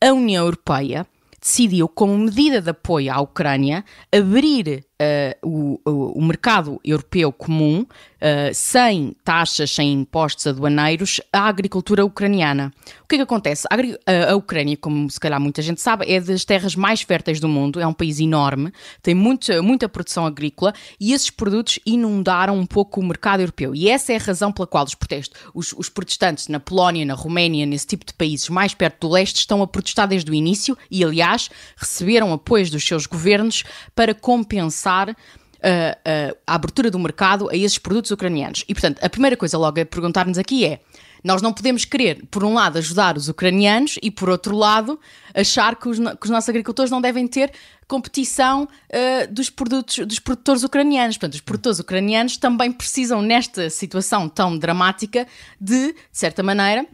a 0.00 0.12
União 0.12 0.44
Europeia 0.44 1.06
decidiu, 1.40 1.88
como 1.88 2.16
medida 2.18 2.60
de 2.60 2.70
apoio 2.70 3.12
à 3.12 3.20
Ucrânia, 3.20 3.84
abrir 4.12 4.84
uh, 5.00 5.78
o, 5.84 6.18
o, 6.18 6.22
mercado 6.22 6.80
europeu 6.84 7.32
comum, 7.32 7.82
uh, 7.82 8.54
sem 8.54 9.14
taxas, 9.24 9.70
sem 9.70 9.92
impostos 9.92 10.46
aduaneiros, 10.46 11.20
à 11.32 11.48
agricultura 11.48 12.04
ucraniana. 12.04 12.72
O 13.02 13.08
que 13.08 13.14
é 13.14 13.18
que 13.18 13.22
acontece? 13.22 13.66
A, 13.70 14.32
a, 14.32 14.36
Ucrânia, 14.36 14.76
como 14.76 15.10
se 15.10 15.18
calhar 15.18 15.40
muita 15.40 15.62
gente 15.62 15.80
sabe, 15.80 16.10
é 16.10 16.20
das 16.20 16.44
terras 16.44 16.74
mais 16.74 17.02
férteis 17.02 17.40
do 17.40 17.48
mundo, 17.48 17.80
é 17.80 17.86
um 17.86 17.92
país 17.92 18.20
enorme, 18.20 18.72
tem 19.02 19.14
muita, 19.14 19.62
muita 19.62 19.88
produção 19.88 20.26
agrícola 20.26 20.74
e 21.00 21.12
esses 21.12 21.30
produtos 21.30 21.78
inundaram 21.86 22.56
um 22.56 22.66
pouco 22.66 23.00
o 23.00 23.04
mercado 23.04 23.40
europeu. 23.40 23.74
E 23.74 23.88
essa 23.88 24.12
é 24.12 24.16
a 24.16 24.20
razão 24.20 24.52
pela 24.52 24.66
qual 24.66 24.84
os 24.84 24.94
protestos, 24.94 25.40
os, 25.54 25.72
os 25.72 25.88
protestantes 25.88 26.48
na 26.48 26.60
Polónia, 26.60 27.04
na 27.04 27.14
Roménia, 27.14 27.64
nesse 27.64 27.86
tipo 27.86 28.04
de 28.04 28.12
países 28.12 28.48
mais 28.48 28.74
perto 28.74 29.06
do 29.06 29.12
leste, 29.12 29.36
estão 29.36 29.62
a 29.62 29.66
protestar 29.66 30.08
desde 30.08 30.30
o 30.30 30.34
início 30.34 30.76
e, 30.90 31.02
aliás, 31.02 31.50
receberam 31.76 32.32
apoios 32.32 32.70
dos 32.70 32.84
seus 32.84 33.06
governos 33.06 33.64
para 33.94 34.14
compensar 34.14 34.87
uh, 34.88 35.12
uh, 35.12 36.38
a 36.46 36.54
abertura 36.54 36.90
do 36.90 36.98
mercado 36.98 37.48
a 37.50 37.56
esses 37.56 37.78
produtos 37.78 38.10
ucranianos. 38.10 38.64
E, 38.68 38.74
portanto, 38.74 38.98
a 39.02 39.08
primeira 39.08 39.36
coisa 39.36 39.58
logo 39.58 39.80
a 39.80 39.84
perguntar-nos 39.84 40.38
aqui 40.38 40.64
é: 40.64 40.80
nós 41.22 41.42
não 41.42 41.52
podemos 41.52 41.84
querer, 41.84 42.26
por 42.30 42.44
um 42.44 42.54
lado, 42.54 42.78
ajudar 42.78 43.16
os 43.16 43.28
ucranianos 43.28 43.98
e, 44.02 44.10
por 44.10 44.28
outro 44.28 44.56
lado, 44.56 44.98
achar 45.34 45.76
que 45.76 45.88
os, 45.88 45.98
que 45.98 46.24
os 46.24 46.30
nossos 46.30 46.48
agricultores 46.48 46.90
não 46.90 47.00
devem 47.00 47.26
ter 47.26 47.52
competição 47.86 48.64
uh, 48.64 49.32
dos, 49.32 49.50
produtos, 49.50 50.06
dos 50.06 50.18
produtores 50.18 50.62
ucranianos. 50.62 51.16
Portanto, 51.16 51.34
os 51.34 51.40
produtores 51.40 51.78
ucranianos 51.78 52.36
também 52.36 52.70
precisam, 52.70 53.22
nesta 53.22 53.70
situação 53.70 54.28
tão 54.28 54.58
dramática, 54.58 55.26
de, 55.60 55.92
de 55.92 55.96
certa 56.12 56.42
maneira, 56.42 56.86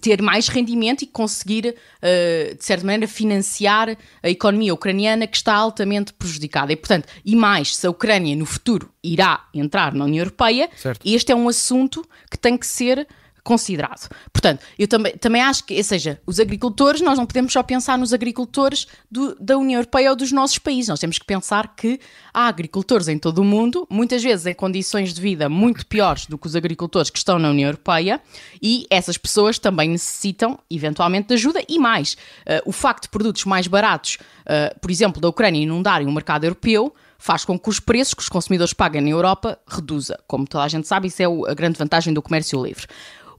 ter 0.00 0.20
mais 0.20 0.48
rendimento 0.48 1.02
e 1.02 1.06
conseguir, 1.06 1.74
uh, 1.74 2.54
de 2.54 2.64
certa 2.64 2.84
maneira, 2.84 3.08
financiar 3.08 3.96
a 4.22 4.28
economia 4.28 4.74
ucraniana 4.74 5.26
que 5.26 5.36
está 5.36 5.54
altamente 5.54 6.12
prejudicada. 6.12 6.72
E, 6.72 6.76
portanto, 6.76 7.08
e 7.24 7.34
mais, 7.34 7.76
se 7.76 7.86
a 7.86 7.90
Ucrânia 7.90 8.36
no 8.36 8.44
futuro 8.44 8.90
irá 9.02 9.46
entrar 9.54 9.94
na 9.94 10.04
União 10.04 10.22
Europeia, 10.22 10.68
certo. 10.76 11.00
este 11.06 11.32
é 11.32 11.34
um 11.34 11.48
assunto 11.48 12.06
que 12.30 12.38
tem 12.38 12.56
que 12.56 12.66
ser 12.66 13.06
considerado. 13.42 14.08
Portanto, 14.32 14.64
eu 14.78 14.86
também, 14.86 15.16
também 15.16 15.42
acho 15.42 15.64
que, 15.64 15.76
ou 15.76 15.84
seja, 15.84 16.20
os 16.26 16.38
agricultores, 16.38 17.00
nós 17.00 17.18
não 17.18 17.26
podemos 17.26 17.52
só 17.52 17.62
pensar 17.62 17.98
nos 17.98 18.12
agricultores 18.12 18.86
do, 19.10 19.34
da 19.40 19.56
União 19.56 19.78
Europeia 19.78 20.10
ou 20.10 20.16
dos 20.16 20.32
nossos 20.32 20.58
países, 20.58 20.88
nós 20.88 21.00
temos 21.00 21.18
que 21.18 21.24
pensar 21.24 21.74
que 21.74 22.00
há 22.32 22.46
agricultores 22.46 23.08
em 23.08 23.18
todo 23.18 23.38
o 23.38 23.44
mundo, 23.44 23.86
muitas 23.90 24.22
vezes 24.22 24.46
em 24.46 24.54
condições 24.54 25.12
de 25.12 25.20
vida 25.20 25.48
muito 25.48 25.86
piores 25.86 26.26
do 26.26 26.38
que 26.38 26.46
os 26.46 26.54
agricultores 26.54 27.10
que 27.10 27.18
estão 27.18 27.38
na 27.38 27.50
União 27.50 27.68
Europeia, 27.68 28.20
e 28.62 28.86
essas 28.90 29.16
pessoas 29.16 29.58
também 29.58 29.88
necessitam, 29.90 30.58
eventualmente, 30.70 31.28
de 31.28 31.34
ajuda 31.34 31.62
e 31.68 31.78
mais. 31.78 32.14
Uh, 32.14 32.62
o 32.66 32.72
facto 32.72 33.04
de 33.04 33.08
produtos 33.08 33.44
mais 33.44 33.66
baratos, 33.66 34.18
uh, 34.42 34.78
por 34.80 34.90
exemplo, 34.90 35.20
da 35.20 35.28
Ucrânia 35.28 35.62
inundarem 35.62 36.06
o 36.06 36.12
mercado 36.12 36.44
europeu, 36.44 36.94
faz 37.18 37.44
com 37.44 37.58
que 37.58 37.68
os 37.68 37.80
preços 37.80 38.14
que 38.14 38.22
os 38.22 38.28
consumidores 38.28 38.72
paguem 38.72 39.02
na 39.02 39.10
Europa 39.10 39.58
reduza. 39.66 40.18
Como 40.26 40.46
toda 40.46 40.64
a 40.64 40.68
gente 40.68 40.86
sabe, 40.86 41.08
isso 41.08 41.20
é 41.20 41.26
a 41.26 41.54
grande 41.54 41.76
vantagem 41.76 42.14
do 42.14 42.22
comércio 42.22 42.64
livre. 42.64 42.86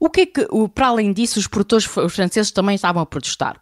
O 0.00 0.10
que 0.10 0.22
é 0.22 0.26
que, 0.26 0.48
para 0.74 0.88
além 0.88 1.12
disso, 1.12 1.38
os 1.38 1.46
produtores 1.46 1.84
franceses 1.84 2.50
também 2.50 2.74
estavam 2.74 3.02
a 3.02 3.06
protestar? 3.06 3.60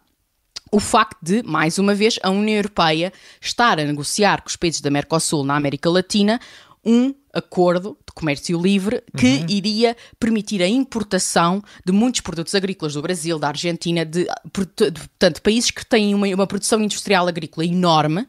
o 0.71 0.79
facto 0.79 1.17
de, 1.21 1.41
mais 1.43 1.77
uma 1.79 1.95
vez, 1.95 2.19
a 2.21 2.29
União 2.29 2.57
Europeia 2.57 3.11
estar 3.41 3.79
a 3.79 3.83
negociar 3.83 4.41
com 4.41 4.49
os 4.49 4.55
países 4.55 4.81
da 4.81 4.89
Mercosul 4.89 5.43
na 5.43 5.55
América 5.55 5.89
Latina 5.89 6.39
um 6.85 7.13
acordo 7.33 7.97
de 8.07 8.13
comércio 8.13 8.59
livre 8.59 9.03
que 9.15 9.27
uhum. 9.27 9.45
iria 9.49 9.97
permitir 10.19 10.61
a 10.63 10.67
importação 10.67 11.61
de 11.85 11.91
muitos 11.91 12.21
produtos 12.21 12.55
agrícolas 12.55 12.93
do 12.93 13.01
Brasil, 13.01 13.37
da 13.37 13.49
Argentina, 13.49 14.05
de, 14.05 14.23
de, 14.23 14.91
de 14.91 14.99
portanto, 14.99 15.41
países 15.41 15.71
que 15.71 15.85
têm 15.85 16.15
uma, 16.15 16.27
uma 16.27 16.47
produção 16.47 16.81
industrial 16.81 17.27
agrícola 17.27 17.65
enorme, 17.65 18.25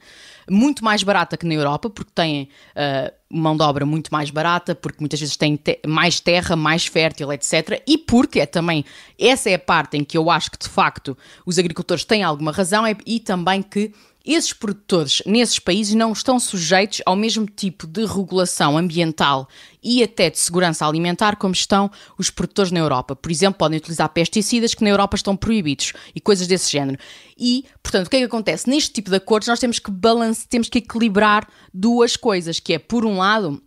muito 0.51 0.85
mais 0.85 1.03
barata 1.03 1.37
que 1.37 1.47
na 1.47 1.55
Europa, 1.55 1.89
porque 1.89 2.11
têm 2.13 2.49
uh, 2.75 3.13
mão 3.31 3.57
de 3.57 3.63
obra 3.63 3.87
muito 3.87 4.09
mais 4.11 4.31
barata, 4.31 4.75
porque 4.75 4.99
muitas 4.99 5.21
vezes 5.21 5.37
têm 5.37 5.57
te 5.57 5.79
mais 5.87 6.19
terra, 6.19 6.57
mais 6.57 6.87
fértil, 6.87 7.33
etc. 7.33 7.81
E 7.87 7.97
porque 7.97 8.41
é 8.41 8.47
também, 8.47 8.85
essa 9.19 9.49
é 9.49 9.55
a 9.55 9.59
parte 9.59 9.97
em 9.97 10.03
que 10.03 10.19
eu 10.19 10.29
acho 10.29 10.51
que 10.51 10.59
de 10.59 10.69
facto 10.69 11.17
os 11.47 11.59
agricultores 11.59 12.05
têm 12.05 12.25
alguma 12.25 12.51
razão, 12.51 12.85
é, 12.85 12.97
e 13.07 13.21
também 13.21 13.63
que 13.63 13.93
esses 14.25 14.53
produtores 14.53 15.23
nesses 15.25 15.59
países 15.59 15.95
não 15.95 16.13
estão 16.13 16.39
sujeitos 16.39 17.01
ao 17.07 17.17
mesmo 17.17 17.47
tipo 17.47 17.87
de 17.87 18.05
regulação 18.05 18.77
ambiental 18.77 19.49
e 19.83 20.03
até 20.03 20.29
de 20.29 20.39
segurança 20.39 20.87
alimentar 20.87 21.37
como 21.37 21.55
estão 21.55 21.91
os 22.19 22.29
produtores 22.29 22.71
na 22.71 22.81
Europa. 22.81 23.17
Por 23.17 23.31
exemplo, 23.31 23.59
podem 23.59 23.79
utilizar 23.79 24.09
pesticidas 24.11 24.75
que 24.75 24.85
na 24.85 24.91
Europa 24.91 25.17
estão 25.17 25.37
proibidos 25.37 25.93
e 26.15 26.21
coisas 26.21 26.47
desse 26.47 26.71
género. 26.71 26.99
E, 27.39 27.65
portanto, 27.83 28.07
o 28.07 28.11
que 28.11 28.17
é 28.17 28.19
que 28.21 28.27
acontece? 28.27 28.69
Neste 28.69 28.93
tipo 28.93 29.09
de 29.09 29.17
acordos 29.17 29.49
nós 29.49 29.59
temos 29.59 29.79
que 29.79 29.91
balance, 29.91 30.47
temos 30.47 30.69
que 30.69 30.79
equilibrar 30.79 31.49
duas 31.73 32.17
coisas, 32.17 32.61
que 32.61 32.75
é, 32.75 32.79
por 32.79 33.07
um 33.07 33.19
lado, 33.19 33.63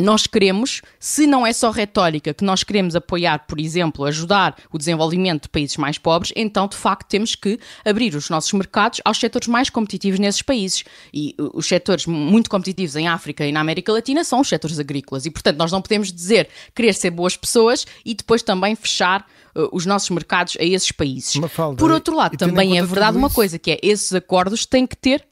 nós 0.00 0.26
queremos, 0.26 0.82
se 0.98 1.26
não 1.26 1.46
é 1.46 1.52
só 1.52 1.70
retórica, 1.70 2.34
que 2.34 2.44
nós 2.44 2.62
queremos 2.62 2.96
apoiar, 2.96 3.46
por 3.46 3.60
exemplo, 3.60 4.04
ajudar 4.04 4.56
o 4.72 4.78
desenvolvimento 4.78 5.44
de 5.44 5.48
países 5.48 5.76
mais 5.76 5.98
pobres, 5.98 6.32
então 6.36 6.66
de 6.66 6.76
facto 6.76 7.08
temos 7.08 7.34
que 7.34 7.58
abrir 7.84 8.14
os 8.14 8.30
nossos 8.30 8.52
mercados 8.52 9.00
aos 9.04 9.18
setores 9.18 9.48
mais 9.48 9.70
competitivos 9.70 10.18
nesses 10.18 10.42
países. 10.42 10.84
E 11.12 11.34
os 11.38 11.66
setores 11.66 12.06
muito 12.06 12.50
competitivos 12.50 12.96
em 12.96 13.08
África 13.08 13.46
e 13.46 13.52
na 13.52 13.60
América 13.60 13.92
Latina 13.92 14.24
são 14.24 14.40
os 14.40 14.48
setores 14.48 14.78
agrícolas. 14.78 15.26
E 15.26 15.30
portanto 15.30 15.58
nós 15.58 15.72
não 15.72 15.82
podemos 15.82 16.12
dizer 16.12 16.48
querer 16.74 16.94
ser 16.94 17.10
boas 17.10 17.36
pessoas 17.36 17.86
e 18.04 18.14
depois 18.14 18.42
também 18.42 18.74
fechar 18.74 19.26
uh, 19.54 19.68
os 19.72 19.86
nossos 19.86 20.10
mercados 20.10 20.56
a 20.58 20.64
esses 20.64 20.92
países. 20.92 21.36
Mafalda, 21.36 21.76
por 21.76 21.90
outro 21.90 22.14
lado, 22.14 22.36
também 22.36 22.78
é 22.78 22.82
verdade 22.84 23.16
uma 23.16 23.30
coisa, 23.30 23.58
que 23.58 23.72
é 23.72 23.78
esses 23.82 24.12
acordos 24.12 24.66
têm 24.66 24.86
que 24.86 24.96
ter 24.96 25.24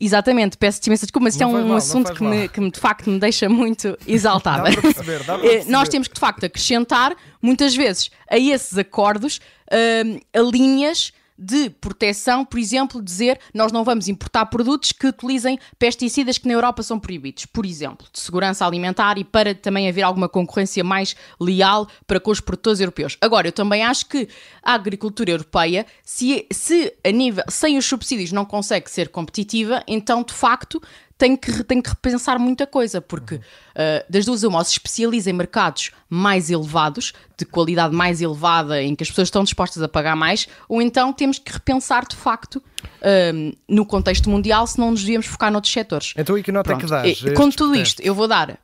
Exatamente, 0.00 0.56
peço 0.56 0.80
imensa 0.86 1.04
desculpa, 1.04 1.24
mas 1.24 1.34
isto 1.34 1.42
é 1.42 1.46
um 1.46 1.68
mal, 1.68 1.76
assunto 1.76 2.14
que, 2.14 2.24
me, 2.24 2.48
que 2.48 2.58
me, 2.58 2.70
de 2.70 2.80
facto 2.80 3.10
me 3.10 3.18
deixa 3.18 3.50
muito 3.50 3.98
exaltada. 4.08 4.62
perceber, 4.72 5.20
eh, 5.20 5.24
perceber. 5.24 5.64
Nós 5.66 5.90
temos 5.90 6.08
que 6.08 6.14
de 6.14 6.20
facto 6.20 6.46
acrescentar, 6.46 7.14
muitas 7.42 7.76
vezes, 7.76 8.10
a 8.28 8.38
esses 8.38 8.78
acordos, 8.78 9.40
uh, 9.70 10.20
a 10.32 10.40
linhas 10.40 11.12
de 11.40 11.70
proteção, 11.70 12.44
por 12.44 12.58
exemplo, 12.58 13.00
dizer 13.00 13.40
nós 13.54 13.72
não 13.72 13.82
vamos 13.82 14.08
importar 14.08 14.44
produtos 14.46 14.92
que 14.92 15.06
utilizem 15.06 15.58
pesticidas 15.78 16.36
que 16.36 16.46
na 16.46 16.52
Europa 16.52 16.82
são 16.82 17.00
proibidos, 17.00 17.46
por 17.46 17.64
exemplo, 17.64 18.06
de 18.12 18.20
segurança 18.20 18.66
alimentar 18.66 19.16
e 19.16 19.24
para 19.24 19.54
também 19.54 19.88
haver 19.88 20.02
alguma 20.02 20.28
concorrência 20.28 20.84
mais 20.84 21.16
leal 21.40 21.88
para 22.06 22.20
com 22.20 22.30
os 22.30 22.40
produtores 22.40 22.80
europeus. 22.80 23.16
Agora, 23.20 23.48
eu 23.48 23.52
também 23.52 23.82
acho 23.82 24.06
que 24.06 24.28
a 24.62 24.74
agricultura 24.74 25.30
europeia, 25.30 25.86
se, 26.04 26.46
se 26.52 26.92
a 27.02 27.10
nível, 27.10 27.44
sem 27.48 27.78
os 27.78 27.86
subsídios 27.86 28.32
não 28.32 28.44
consegue 28.44 28.90
ser 28.90 29.08
competitiva, 29.08 29.82
então 29.86 30.22
de 30.22 30.34
facto 30.34 30.80
tem 31.20 31.36
que, 31.36 31.62
tem 31.64 31.82
que 31.82 31.90
repensar 31.90 32.38
muita 32.38 32.66
coisa, 32.66 32.98
porque 32.98 33.34
uh, 33.34 33.40
das 34.08 34.24
duas 34.24 34.42
uma, 34.42 34.58
ou 34.58 34.64
se 34.64 34.72
especializa 34.72 35.28
em 35.28 35.34
mercados 35.34 35.90
mais 36.08 36.48
elevados, 36.48 37.12
de 37.36 37.44
qualidade 37.44 37.94
mais 37.94 38.22
elevada, 38.22 38.82
em 38.82 38.96
que 38.96 39.02
as 39.02 39.10
pessoas 39.10 39.28
estão 39.28 39.44
dispostas 39.44 39.82
a 39.82 39.88
pagar 39.88 40.16
mais, 40.16 40.48
ou 40.66 40.80
então 40.80 41.12
temos 41.12 41.38
que 41.38 41.52
repensar 41.52 42.08
de 42.08 42.16
facto 42.16 42.56
uh, 42.56 43.56
no 43.68 43.84
contexto 43.84 44.30
mundial 44.30 44.66
se 44.66 44.78
não 44.78 44.92
nos 44.92 45.02
devíamos 45.02 45.26
focar 45.26 45.52
noutros 45.52 45.70
setores. 45.70 46.14
Então 46.16 46.38
e 46.38 46.42
que 46.42 46.50
nota 46.50 46.70
Pronto. 46.70 46.94
é 46.94 47.12
que 47.12 47.20
dás? 47.20 47.34
Com 47.34 47.50
tudo 47.50 47.76
isto, 47.76 48.00
eu 48.00 48.14
vou 48.14 48.26
dar 48.26 48.58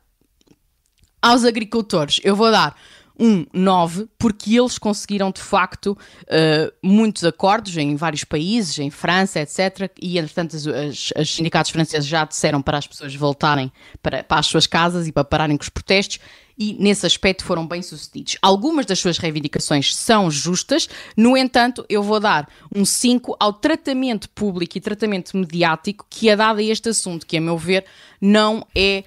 aos 1.21 1.45
agricultores, 1.45 2.19
eu 2.23 2.35
vou 2.35 2.49
dar 2.49 2.75
um 3.19 3.45
9, 3.53 4.07
porque 4.17 4.57
eles 4.57 4.77
conseguiram 4.77 5.31
de 5.31 5.41
facto 5.41 5.97
uh, 6.23 6.71
muitos 6.83 7.23
acordos 7.23 7.75
em 7.77 7.95
vários 7.95 8.23
países, 8.23 8.77
em 8.79 8.89
França, 8.89 9.39
etc. 9.39 9.91
E 10.01 10.17
entretanto, 10.17 10.53
os, 10.53 11.11
os 11.17 11.35
sindicatos 11.35 11.71
franceses 11.71 12.07
já 12.07 12.25
disseram 12.25 12.61
para 12.61 12.77
as 12.77 12.87
pessoas 12.87 13.13
voltarem 13.15 13.71
para, 14.01 14.23
para 14.23 14.39
as 14.39 14.45
suas 14.45 14.67
casas 14.67 15.07
e 15.07 15.11
para 15.11 15.23
pararem 15.23 15.57
com 15.57 15.63
os 15.63 15.69
protestos 15.69 16.19
e 16.57 16.75
nesse 16.79 17.05
aspecto 17.05 17.45
foram 17.45 17.67
bem 17.67 17.81
sucedidos. 17.81 18.37
Algumas 18.41 18.85
das 18.85 18.99
suas 18.99 19.17
reivindicações 19.17 19.95
são 19.95 20.31
justas, 20.31 20.89
no 21.15 21.37
entanto, 21.37 21.85
eu 21.87 22.01
vou 22.01 22.19
dar 22.19 22.49
um 22.75 22.83
5 22.83 23.37
ao 23.39 23.53
tratamento 23.53 24.27
público 24.29 24.77
e 24.77 24.81
tratamento 24.81 25.37
mediático 25.37 26.05
que 26.09 26.29
é 26.29 26.35
dado 26.35 26.59
a 26.59 26.63
este 26.63 26.89
assunto, 26.89 27.27
que 27.27 27.37
a 27.37 27.41
meu 27.41 27.57
ver 27.57 27.85
não 28.19 28.65
é 28.75 29.03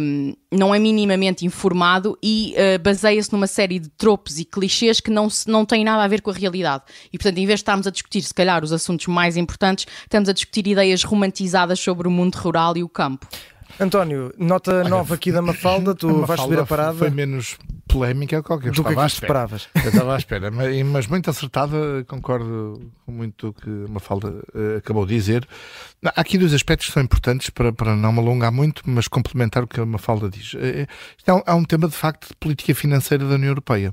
um, 0.00 0.34
não 0.50 0.74
é 0.74 0.78
minimamente 0.78 1.46
informado 1.46 2.18
e 2.22 2.54
uh, 2.56 2.82
baseia-se 2.82 3.32
numa 3.32 3.46
série 3.46 3.78
de 3.78 3.88
tropos 3.90 4.38
e 4.38 4.44
clichês 4.44 5.00
que 5.00 5.10
não, 5.10 5.30
se, 5.30 5.48
não 5.48 5.64
têm 5.64 5.84
nada 5.84 6.02
a 6.02 6.08
ver 6.08 6.20
com 6.20 6.30
a 6.30 6.34
realidade. 6.34 6.84
E, 7.12 7.18
portanto, 7.18 7.38
em 7.38 7.46
vez 7.46 7.60
de 7.60 7.62
estarmos 7.62 7.86
a 7.86 7.90
discutir, 7.90 8.22
se 8.22 8.34
calhar, 8.34 8.62
os 8.64 8.72
assuntos 8.72 9.06
mais 9.06 9.36
importantes, 9.36 9.86
estamos 10.02 10.28
a 10.28 10.32
discutir 10.32 10.66
ideias 10.66 11.04
romantizadas 11.04 11.78
sobre 11.78 12.08
o 12.08 12.10
mundo 12.10 12.36
rural 12.36 12.76
e 12.76 12.82
o 12.82 12.88
campo. 12.88 13.26
António, 13.80 14.32
nota 14.38 14.80
Olha, 14.80 14.88
nova 14.88 15.14
aqui 15.14 15.32
da 15.32 15.40
Mafalda, 15.40 15.94
tu 15.94 16.06
Mafalda 16.06 16.26
vais 16.26 16.40
subir 16.40 16.58
a 16.58 16.66
parada. 16.66 16.98
Foi 16.98 17.10
menos 17.10 17.56
polémica 17.92 18.42
qualquer 18.42 18.72
do 18.72 18.82
que, 18.82 18.94
que 18.94 19.00
esperavas. 19.06 19.68
Eu 19.74 19.90
estava 19.90 20.14
à 20.14 20.18
espera, 20.18 20.50
mas, 20.50 20.82
mas, 20.86 21.06
muito 21.06 21.28
acertada, 21.28 22.04
concordo 22.08 22.90
com 23.04 23.12
muito 23.12 23.48
o 23.48 23.52
que 23.52 23.68
Mafalda 23.68 24.28
uh, 24.28 24.78
acabou 24.78 25.04
de 25.04 25.14
dizer. 25.14 25.46
Há 26.04 26.20
aqui 26.20 26.38
dois 26.38 26.54
aspectos 26.54 26.88
que 26.88 26.92
são 26.92 27.02
importantes 27.02 27.50
para, 27.50 27.72
para 27.72 27.94
não 27.94 28.12
me 28.12 28.18
alongar 28.18 28.50
muito, 28.50 28.82
mas 28.86 29.06
complementar 29.06 29.62
o 29.62 29.66
que 29.66 29.80
a 29.80 29.86
Mafalda 29.86 30.30
diz. 30.30 30.54
Uh, 30.54 30.86
há, 31.26 31.34
um, 31.34 31.42
há 31.46 31.54
um 31.54 31.64
tema 31.64 31.86
de 31.86 31.94
facto 31.94 32.28
de 32.28 32.36
política 32.36 32.74
financeira 32.74 33.26
da 33.26 33.34
União 33.34 33.50
Europeia. 33.50 33.92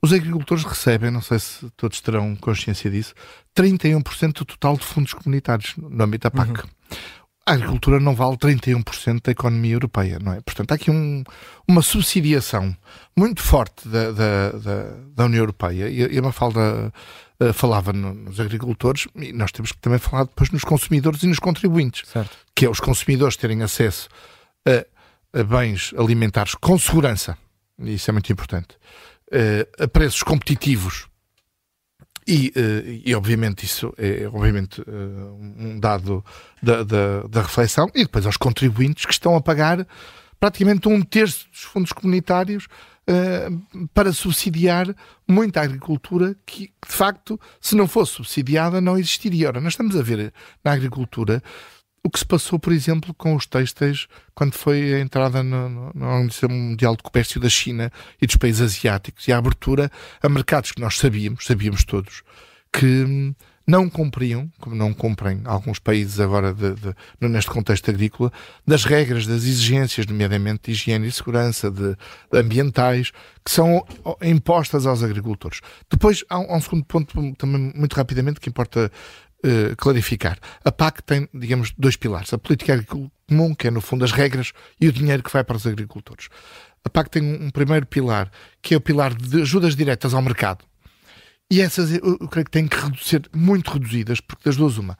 Os 0.00 0.12
agricultores 0.12 0.64
recebem, 0.64 1.10
não 1.10 1.20
sei 1.22 1.38
se 1.38 1.68
todos 1.76 2.00
terão 2.00 2.36
consciência 2.36 2.88
disso, 2.90 3.14
31% 3.56 4.32
do 4.32 4.44
total 4.44 4.76
de 4.76 4.84
fundos 4.84 5.12
comunitários 5.12 5.74
no 5.76 6.04
âmbito 6.04 6.22
da 6.22 6.30
PAC. 6.30 6.50
Uhum 6.50 6.68
a 7.48 7.54
agricultura 7.54 7.98
não 7.98 8.14
vale 8.14 8.36
31% 8.36 9.22
da 9.24 9.32
economia 9.32 9.72
europeia, 9.72 10.18
não 10.22 10.34
é? 10.34 10.40
Portanto, 10.42 10.72
há 10.72 10.74
aqui 10.74 10.90
um, 10.90 11.24
uma 11.66 11.80
subsidiação 11.80 12.76
muito 13.16 13.42
forte 13.42 13.88
da, 13.88 14.12
da, 14.12 14.50
da, 14.52 14.90
da 15.16 15.24
União 15.24 15.40
Europeia 15.40 15.88
e, 15.88 16.14
e 16.14 16.18
a 16.18 16.22
Mafalda 16.22 16.92
uh, 17.40 17.52
falava 17.54 17.90
no, 17.90 18.12
nos 18.12 18.38
agricultores 18.38 19.08
e 19.16 19.32
nós 19.32 19.50
temos 19.50 19.72
que 19.72 19.78
também 19.78 19.98
falar 19.98 20.24
depois 20.24 20.50
nos 20.50 20.62
consumidores 20.62 21.22
e 21.22 21.26
nos 21.26 21.38
contribuintes, 21.38 22.06
certo. 22.10 22.36
que 22.54 22.66
é 22.66 22.70
os 22.70 22.80
consumidores 22.80 23.34
terem 23.34 23.62
acesso 23.62 24.10
a, 24.66 25.40
a 25.40 25.42
bens 25.42 25.94
alimentares 25.96 26.54
com 26.54 26.78
segurança, 26.78 27.38
e 27.78 27.94
isso 27.94 28.10
é 28.10 28.12
muito 28.12 28.30
importante, 28.30 28.76
uh, 29.32 29.84
a 29.84 29.88
preços 29.88 30.22
competitivos 30.22 31.07
e, 32.28 32.52
uh, 32.54 33.00
e, 33.06 33.14
obviamente 33.14 33.64
isso 33.64 33.94
é 33.96 34.28
obviamente 34.28 34.82
uh, 34.82 34.84
um 35.58 35.80
dado 35.80 36.22
da, 36.62 36.82
da, 36.82 37.22
da, 37.22 37.40
reflexão 37.40 37.90
e 37.94 38.02
depois 38.02 38.26
aos 38.26 38.36
contribuintes 38.36 39.06
que 39.06 39.12
estão 39.12 39.34
a 39.34 39.40
pagar 39.40 39.86
praticamente 40.38 40.86
um 40.88 41.00
terço 41.00 41.48
dos 41.50 41.62
fundos 41.62 41.90
comunitários 41.90 42.66
uh, 43.08 43.88
para 43.94 44.12
subsidiar 44.12 44.94
muita 45.26 45.62
agricultura 45.62 46.36
que 46.44 46.64
de 46.86 46.92
facto 46.94 47.40
se 47.62 47.74
não 47.74 47.88
fosse 47.88 48.12
subsidiada 48.12 48.78
não 48.78 48.98
existiria. 48.98 49.48
Ora, 49.48 49.60
nós 49.62 49.72
estamos 49.72 49.96
a 49.96 50.02
ver 50.02 50.30
na 50.62 50.72
agricultura 50.72 51.42
o 52.08 52.10
que 52.10 52.18
se 52.18 52.24
passou, 52.24 52.58
por 52.58 52.72
exemplo, 52.72 53.12
com 53.12 53.34
os 53.34 53.44
têxteis 53.44 54.08
quando 54.34 54.54
foi 54.54 54.94
a 54.94 55.00
entrada 55.00 55.42
no, 55.42 55.92
no, 55.92 56.06
Organização 56.06 56.48
Mundial 56.48 56.96
de 56.96 57.02
Comércio 57.02 57.38
da 57.38 57.50
China 57.50 57.92
e 58.20 58.26
dos 58.26 58.36
países 58.36 58.62
asiáticos 58.62 59.28
e 59.28 59.32
a 59.32 59.36
abertura 59.36 59.92
a 60.22 60.28
mercados 60.28 60.72
que 60.72 60.80
nós 60.80 60.96
sabíamos, 60.96 61.44
sabíamos 61.44 61.84
todos, 61.84 62.22
que 62.72 63.34
não 63.66 63.90
cumpriam, 63.90 64.50
como 64.58 64.74
não 64.74 64.94
cumprem 64.94 65.42
alguns 65.44 65.78
países 65.78 66.18
agora 66.18 66.54
de, 66.54 66.72
de, 66.76 67.28
neste 67.28 67.50
contexto 67.50 67.90
agrícola, 67.90 68.32
das 68.66 68.86
regras, 68.86 69.26
das 69.26 69.44
exigências, 69.44 70.06
nomeadamente 70.06 70.62
de 70.64 70.70
higiene 70.70 71.08
e 71.08 71.12
segurança, 71.12 71.70
de, 71.70 71.94
de 72.32 72.38
ambientais, 72.38 73.10
que 73.44 73.50
são 73.50 73.86
impostas 74.22 74.86
aos 74.86 75.02
agricultores. 75.02 75.60
Depois 75.90 76.24
há 76.30 76.38
um, 76.38 76.50
há 76.50 76.56
um 76.56 76.60
segundo 76.62 76.86
ponto 76.86 77.34
também 77.36 77.70
muito 77.76 77.92
rapidamente 77.92 78.40
que 78.40 78.48
importa 78.48 78.90
uh, 79.44 79.76
clarificar. 79.76 80.38
A 80.64 80.72
PAC 80.72 81.02
tem, 81.02 81.28
digamos, 81.34 81.72
dois 81.76 81.96
pilares. 81.96 82.32
A 82.32 82.38
política 82.38 82.74
agrícola 82.74 83.10
comum, 83.28 83.54
que 83.54 83.68
é 83.68 83.70
no 83.70 83.80
fundo 83.80 84.04
as 84.04 84.12
regras, 84.12 84.52
e 84.80 84.88
o 84.88 84.92
dinheiro 84.92 85.22
que 85.22 85.32
vai 85.32 85.44
para 85.44 85.56
os 85.56 85.66
agricultores. 85.66 86.28
A 86.84 86.88
PAC 86.88 87.10
tem 87.10 87.22
um, 87.22 87.50
primeiro 87.50 87.86
pilar, 87.86 88.30
que 88.62 88.74
é 88.74 88.76
o 88.76 88.80
pilar 88.80 89.14
de 89.14 89.42
ajudas 89.42 89.76
diretas 89.76 90.14
ao 90.14 90.22
mercado 90.22 90.64
e 91.50 91.60
essas 91.60 91.92
eu, 91.92 92.18
creio 92.28 92.44
que 92.44 92.50
têm 92.50 92.68
que 92.68 92.76
ser 93.02 93.28
muito 93.34 93.70
reduzidas, 93.70 94.20
porque 94.20 94.44
das 94.44 94.56
duas, 94.56 94.76
uma. 94.76 94.98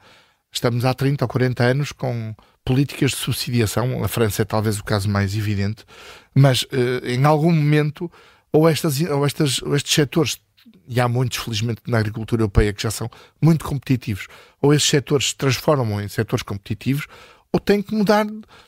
Estamos 0.51 0.83
há 0.83 0.93
30 0.93 1.23
ou 1.23 1.29
40 1.29 1.63
anos 1.63 1.91
com 1.91 2.35
políticas 2.65 3.11
de 3.11 3.17
subsidiação, 3.17 4.03
a 4.03 4.07
França 4.07 4.41
é 4.41 4.45
talvez 4.45 4.79
o 4.79 4.83
caso 4.83 5.07
mais 5.07 5.35
evidente, 5.35 5.85
mas 6.33 6.63
uh, 6.63 7.05
em 7.05 7.23
algum 7.23 7.51
momento, 7.51 8.11
ou, 8.51 8.67
estas, 8.67 8.99
ou, 9.01 9.25
estas, 9.25 9.61
ou 9.61 9.75
estes 9.75 9.93
setores, 9.93 10.41
e 10.87 10.99
há 10.99 11.07
muitos, 11.07 11.37
felizmente, 11.37 11.81
na 11.87 11.99
agricultura 11.99 12.41
europeia 12.41 12.73
que 12.73 12.83
já 12.83 12.91
são 12.91 13.09
muito 13.41 13.65
competitivos, 13.65 14.27
ou 14.61 14.73
esses 14.73 14.87
setores 14.87 15.29
se 15.29 15.35
transformam 15.35 16.01
em 16.01 16.07
setores 16.07 16.43
competitivos, 16.43 17.07
ou 17.51 17.59
tem 17.59 17.81
que 17.81 17.93
mudar, 17.95 18.25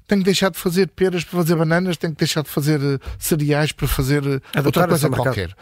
tem 0.08 0.20
que 0.20 0.24
deixar 0.24 0.50
de 0.50 0.58
fazer 0.58 0.88
peras 0.90 1.24
para 1.24 1.38
fazer 1.40 1.56
bananas, 1.56 1.98
tem 1.98 2.12
que 2.12 2.18
deixar 2.18 2.44
de 2.44 2.50
fazer 2.50 2.80
uh, 2.80 3.00
cereais 3.20 3.72
para 3.72 3.88
fazer 3.88 4.24
uh, 4.24 4.42
outra 4.66 4.88
coisa 4.88 5.10
qualquer. 5.10 5.56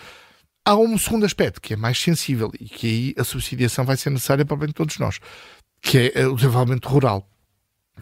Há 0.65 0.75
um 0.75 0.97
segundo 0.97 1.25
aspecto 1.25 1.59
que 1.59 1.73
é 1.73 1.77
mais 1.77 1.99
sensível 1.99 2.51
e 2.59 2.65
que 2.65 2.87
aí 2.87 3.15
a 3.17 3.23
subsidiação 3.23 3.85
vai 3.85 3.97
ser 3.97 4.09
necessária 4.09 4.45
para 4.45 4.57
bem 4.57 4.67
de 4.67 4.73
todos 4.73 4.97
nós, 4.99 5.19
que 5.81 5.97
é 5.97 6.21
eh, 6.21 6.27
o 6.27 6.35
desenvolvimento 6.35 6.87
rural. 6.87 7.27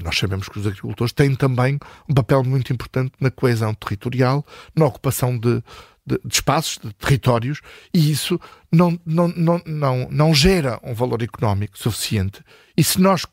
Nós 0.04 0.18
sabemos 0.18 0.50
que 0.50 0.60
os 0.60 0.68
agricultores 0.68 1.14
têm 1.14 1.34
também 1.36 1.80
um 2.10 2.14
papel 2.14 2.44
muito 2.44 2.74
importante 2.74 3.14
na 3.20 3.32
coesão 3.32 3.74
territorial, 3.74 4.46
na 4.76 4.86
ocupação 4.86 5.38
de, 5.38 5.64
de, 6.08 6.20
espaços, 6.32 6.80
de 6.82 6.94
territórios, 6.94 7.60
e 7.94 8.10
isso 8.10 8.40
não, 8.72 8.98
não, 9.06 9.28
não, 9.28 9.62
não, 9.66 10.08
não 10.10 10.34
gera 10.34 10.80
um 10.82 10.94
valor 10.94 11.22
económico 11.22 11.78
suficiente. 11.78 12.42
E 12.78 12.84
se 12.84 13.02
nós, 13.02 13.26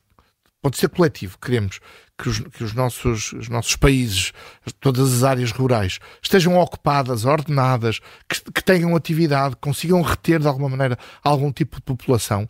pode 0.60 0.76
ser 0.76 0.88
coletivo, 0.88 1.38
queremos 1.38 1.78
que 2.18 2.28
os, 2.28 2.40
que 2.40 2.64
os, 2.64 2.72
nossos, 2.74 3.32
os 3.32 3.48
nossos 3.48 3.76
países, 3.76 4.32
todas 4.80 5.12
as 5.12 5.22
áreas 5.22 5.52
rurais, 5.52 6.00
estejam 6.20 6.58
ocupadas, 6.58 7.24
ordenadas, 7.24 8.00
que, 8.28 8.40
que 8.52 8.64
tenham 8.64 8.96
atividade, 8.96 9.56
consigam 9.60 10.02
reter 10.02 10.40
de 10.40 10.48
alguma 10.48 10.68
maneira 10.68 10.98
algum 11.22 11.52
tipo 11.52 11.76
de 11.76 11.82
população, 11.82 12.48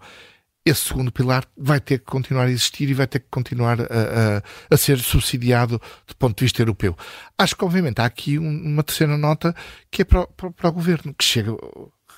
esse 0.65 0.81
segundo 0.89 1.13
pilar 1.13 1.45
vai 1.57 1.79
ter 1.79 1.99
que 1.99 2.07
continuar 2.07 2.47
a 2.47 2.51
existir 2.51 2.89
e 2.89 2.95
vai 2.95 3.07
ter 3.07 3.21
que 3.21 3.27
continuar 3.31 3.81
a, 3.81 3.85
a, 3.85 4.43
a, 4.71 4.77
ser 4.77 4.99
subsidiado 4.99 5.81
do 6.07 6.17
ponto 6.17 6.39
de 6.39 6.45
vista 6.45 6.63
europeu. 6.63 6.97
Acho 7.37 7.55
que, 7.55 7.65
obviamente, 7.65 8.01
há 8.01 8.07
aqui 8.07 8.39
uma 8.39 8.83
terceira 8.83 9.19
nota 9.19 9.55
que 9.91 10.03
é 10.03 10.05
para, 10.05 10.27
para, 10.27 10.51
para 10.51 10.69
o 10.69 10.73
governo, 10.73 11.15
que 11.15 11.25
chega. 11.25 11.53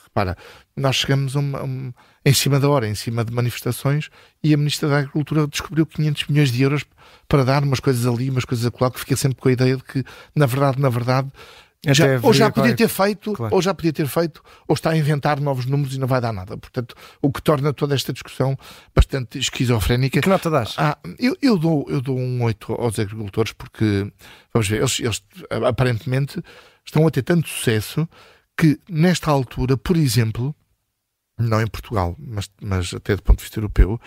Repara, 0.04 0.36
nós 0.76 0.96
chegamos 0.96 1.36
a 1.36 1.40
uma, 1.40 1.58
a 1.58 1.62
uma, 1.64 1.94
em 2.24 2.32
cima 2.32 2.60
da 2.60 2.68
hora, 2.68 2.88
em 2.88 2.94
cima 2.94 3.24
de 3.24 3.32
manifestações, 3.32 4.08
e 4.42 4.54
a 4.54 4.56
Ministra 4.56 4.88
da 4.88 4.98
Agricultura 4.98 5.46
descobriu 5.46 5.84
500 5.84 6.28
milhões 6.28 6.52
de 6.52 6.62
euros 6.62 6.84
para 7.28 7.44
dar 7.44 7.64
umas 7.64 7.80
coisas 7.80 8.06
ali, 8.06 8.30
umas 8.30 8.44
coisas 8.44 8.64
acolá, 8.64 8.90
que 8.90 9.00
fiquei 9.00 9.16
sempre 9.16 9.40
com 9.40 9.48
a 9.48 9.52
ideia 9.52 9.76
de 9.76 9.82
que, 9.82 10.04
na 10.34 10.46
verdade, 10.46 10.80
na 10.80 10.88
verdade, 10.88 11.30
já, 11.88 12.20
ou 12.22 12.32
já 12.32 12.50
podia 12.50 12.74
ter 12.74 12.88
feito, 12.88 13.32
claro. 13.32 13.54
ou 13.54 13.62
já 13.62 13.72
podia 13.72 13.92
ter 13.92 14.06
feito, 14.06 14.42
ou 14.66 14.74
está 14.74 14.90
a 14.90 14.96
inventar 14.96 15.40
novos 15.40 15.66
números 15.66 15.94
e 15.94 15.98
não 15.98 16.06
vai 16.06 16.20
dar 16.20 16.32
nada. 16.32 16.56
Portanto, 16.56 16.94
o 17.22 17.30
que 17.30 17.42
torna 17.42 17.72
toda 17.72 17.94
esta 17.94 18.12
discussão 18.12 18.56
bastante 18.94 19.38
esquizofrénica. 19.38 20.20
Que 20.20 20.28
nota 20.28 20.50
dás? 20.50 20.74
Ah, 20.78 20.98
eu, 21.18 21.36
eu, 21.40 21.58
dou, 21.58 21.86
eu 21.88 22.00
dou 22.00 22.18
um 22.18 22.42
8 22.42 22.72
aos 22.72 22.98
agricultores 22.98 23.52
porque, 23.52 24.10
vamos 24.52 24.68
ver, 24.68 24.78
eles, 24.78 25.00
eles 25.00 25.22
aparentemente 25.66 26.42
estão 26.84 27.06
a 27.06 27.10
ter 27.10 27.22
tanto 27.22 27.48
sucesso 27.48 28.08
que, 28.56 28.80
nesta 28.88 29.30
altura, 29.30 29.76
por 29.76 29.96
exemplo, 29.96 30.54
não 31.38 31.60
em 31.60 31.66
Portugal, 31.66 32.16
mas, 32.18 32.50
mas 32.60 32.94
até 32.94 33.14
do 33.14 33.22
ponto 33.22 33.38
de 33.38 33.44
vista 33.44 33.58
europeu, 33.58 34.00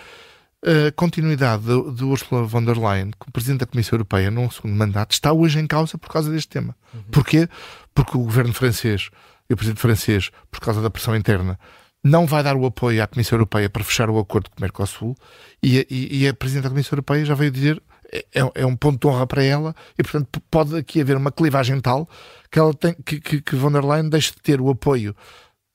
a 0.62 0.92
continuidade 0.92 1.64
de, 1.64 2.04
Ursula 2.04 2.42
von 2.42 2.64
der 2.64 2.76
Leyen 2.76 3.12
como 3.18 3.32
Presidente 3.32 3.60
da 3.60 3.66
Comissão 3.66 3.96
Europeia 3.96 4.30
num 4.30 4.50
segundo 4.50 4.74
mandato 4.74 5.12
está 5.12 5.32
hoje 5.32 5.58
em 5.58 5.66
causa 5.66 5.96
por 5.96 6.10
causa 6.10 6.30
deste 6.30 6.48
tema. 6.48 6.76
Uhum. 6.92 7.02
Porquê? 7.10 7.48
Porque 7.94 8.16
o 8.16 8.20
governo 8.22 8.52
francês 8.52 9.10
e 9.48 9.54
o 9.54 9.56
Presidente 9.56 9.80
francês, 9.80 10.30
por 10.50 10.60
causa 10.60 10.82
da 10.82 10.90
pressão 10.90 11.16
interna, 11.16 11.58
não 12.04 12.26
vai 12.26 12.42
dar 12.42 12.56
o 12.56 12.66
apoio 12.66 13.02
à 13.02 13.06
Comissão 13.06 13.36
Europeia 13.36 13.70
para 13.70 13.84
fechar 13.84 14.10
o 14.10 14.18
acordo 14.18 14.50
com 14.50 14.58
o 14.58 14.60
Mercosul 14.60 15.16
e, 15.62 15.86
e, 15.90 16.22
e 16.22 16.28
a 16.28 16.34
Presidente 16.34 16.64
da 16.64 16.70
Comissão 16.70 16.96
Europeia 16.96 17.24
já 17.24 17.34
veio 17.34 17.50
dizer 17.50 17.82
é, 18.12 18.24
é, 18.54 18.66
um 18.66 18.76
ponto 18.76 19.00
de 19.00 19.06
honra 19.06 19.26
para 19.26 19.42
ela 19.42 19.74
e, 19.98 20.02
portanto, 20.02 20.42
pode 20.50 20.76
aqui 20.76 21.00
haver 21.00 21.16
uma 21.16 21.30
clivagem 21.30 21.80
tal 21.80 22.08
que, 22.50 22.58
ela 22.58 22.74
tem, 22.74 22.94
que, 23.04 23.20
que, 23.20 23.40
que 23.40 23.56
von 23.56 23.70
der 23.70 23.84
Leyen 23.84 24.08
deixe 24.08 24.32
de 24.32 24.42
ter 24.42 24.60
o 24.60 24.68
apoio 24.68 25.14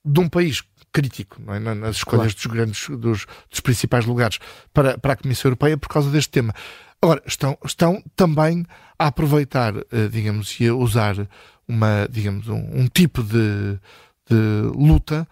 de 0.04 0.20
um 0.20 0.28
país 0.28 0.62
crítico 0.96 1.42
é? 1.52 1.58
nas 1.58 1.96
escolhas 1.96 2.32
claro. 2.32 2.34
dos 2.34 2.46
grandes 2.46 2.88
dos, 2.88 3.26
dos, 3.50 3.60
principais 3.60 4.06
lugares 4.06 4.38
para, 4.72 4.96
para 4.96 5.12
a 5.12 5.16
Comissão 5.16 5.50
Europeia 5.50 5.76
por 5.76 5.88
causa 5.88 6.10
deste 6.10 6.30
tema. 6.30 6.54
Agora, 7.02 7.22
estão, 7.26 7.58
estão 7.62 8.02
também 8.16 8.64
a 8.98 9.08
aproveitar, 9.08 9.74
eh, 9.76 10.08
digamos, 10.10 10.58
e 10.58 10.68
a 10.68 10.74
usar 10.74 11.28
uma, 11.68 12.08
digamos, 12.10 12.48
um, 12.48 12.80
um 12.80 12.86
tipo 12.86 13.22
de, 13.22 13.78
de 14.26 14.70
luta 14.74 15.28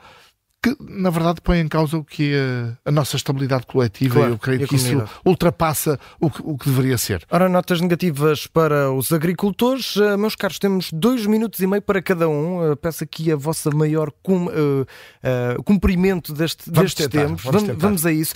que 0.65 0.75
na 0.81 1.11
verdade 1.11 1.43
põe 1.43 1.61
em 1.61 1.69
causa 1.69 1.99
o 1.99 2.03
que 2.03 2.33
é 2.35 2.73
a 2.89 2.91
nossa 2.91 3.17
estabilidade 3.17 3.67
coletiva 3.67 4.15
claro, 4.15 4.31
e 4.31 4.33
eu 4.33 4.39
creio 4.39 4.67
que 4.67 4.77
isso 4.77 5.05
ultrapassa 5.23 6.01
o 6.19 6.31
que, 6.31 6.41
o 6.43 6.57
que, 6.57 6.71
deveria 6.71 6.97
ser. 6.97 7.23
Ora, 7.31 7.51
notas 7.51 7.83
negativas 7.83 8.47
para 8.47 8.91
os 8.91 9.13
agricultores. 9.13 9.97
Uh, 9.97 10.17
meus 10.17 10.35
caros, 10.35 10.59
temos 10.59 10.91
dois 10.91 11.27
minutos 11.27 11.61
e 11.61 11.67
meio 11.67 11.83
para 11.83 12.01
cada 12.01 12.31
um. 12.31 12.73
Uh, 12.73 12.77
peço 12.77 13.05
aqui 13.05 13.31
a 13.31 13.37
vossa 13.37 13.71
maior 13.71 14.11
cum, 14.23 14.47
uh, 14.47 15.63
cumprimento 15.65 16.33
deste, 16.33 16.65
vamos 16.67 16.95
destes 16.95 17.09
tentar, 17.09 17.27
tempos. 17.27 17.45
Vamos, 17.45 17.63
vamos, 17.63 17.83
vamos, 17.83 18.07
a 18.07 18.13
isso. 18.13 18.35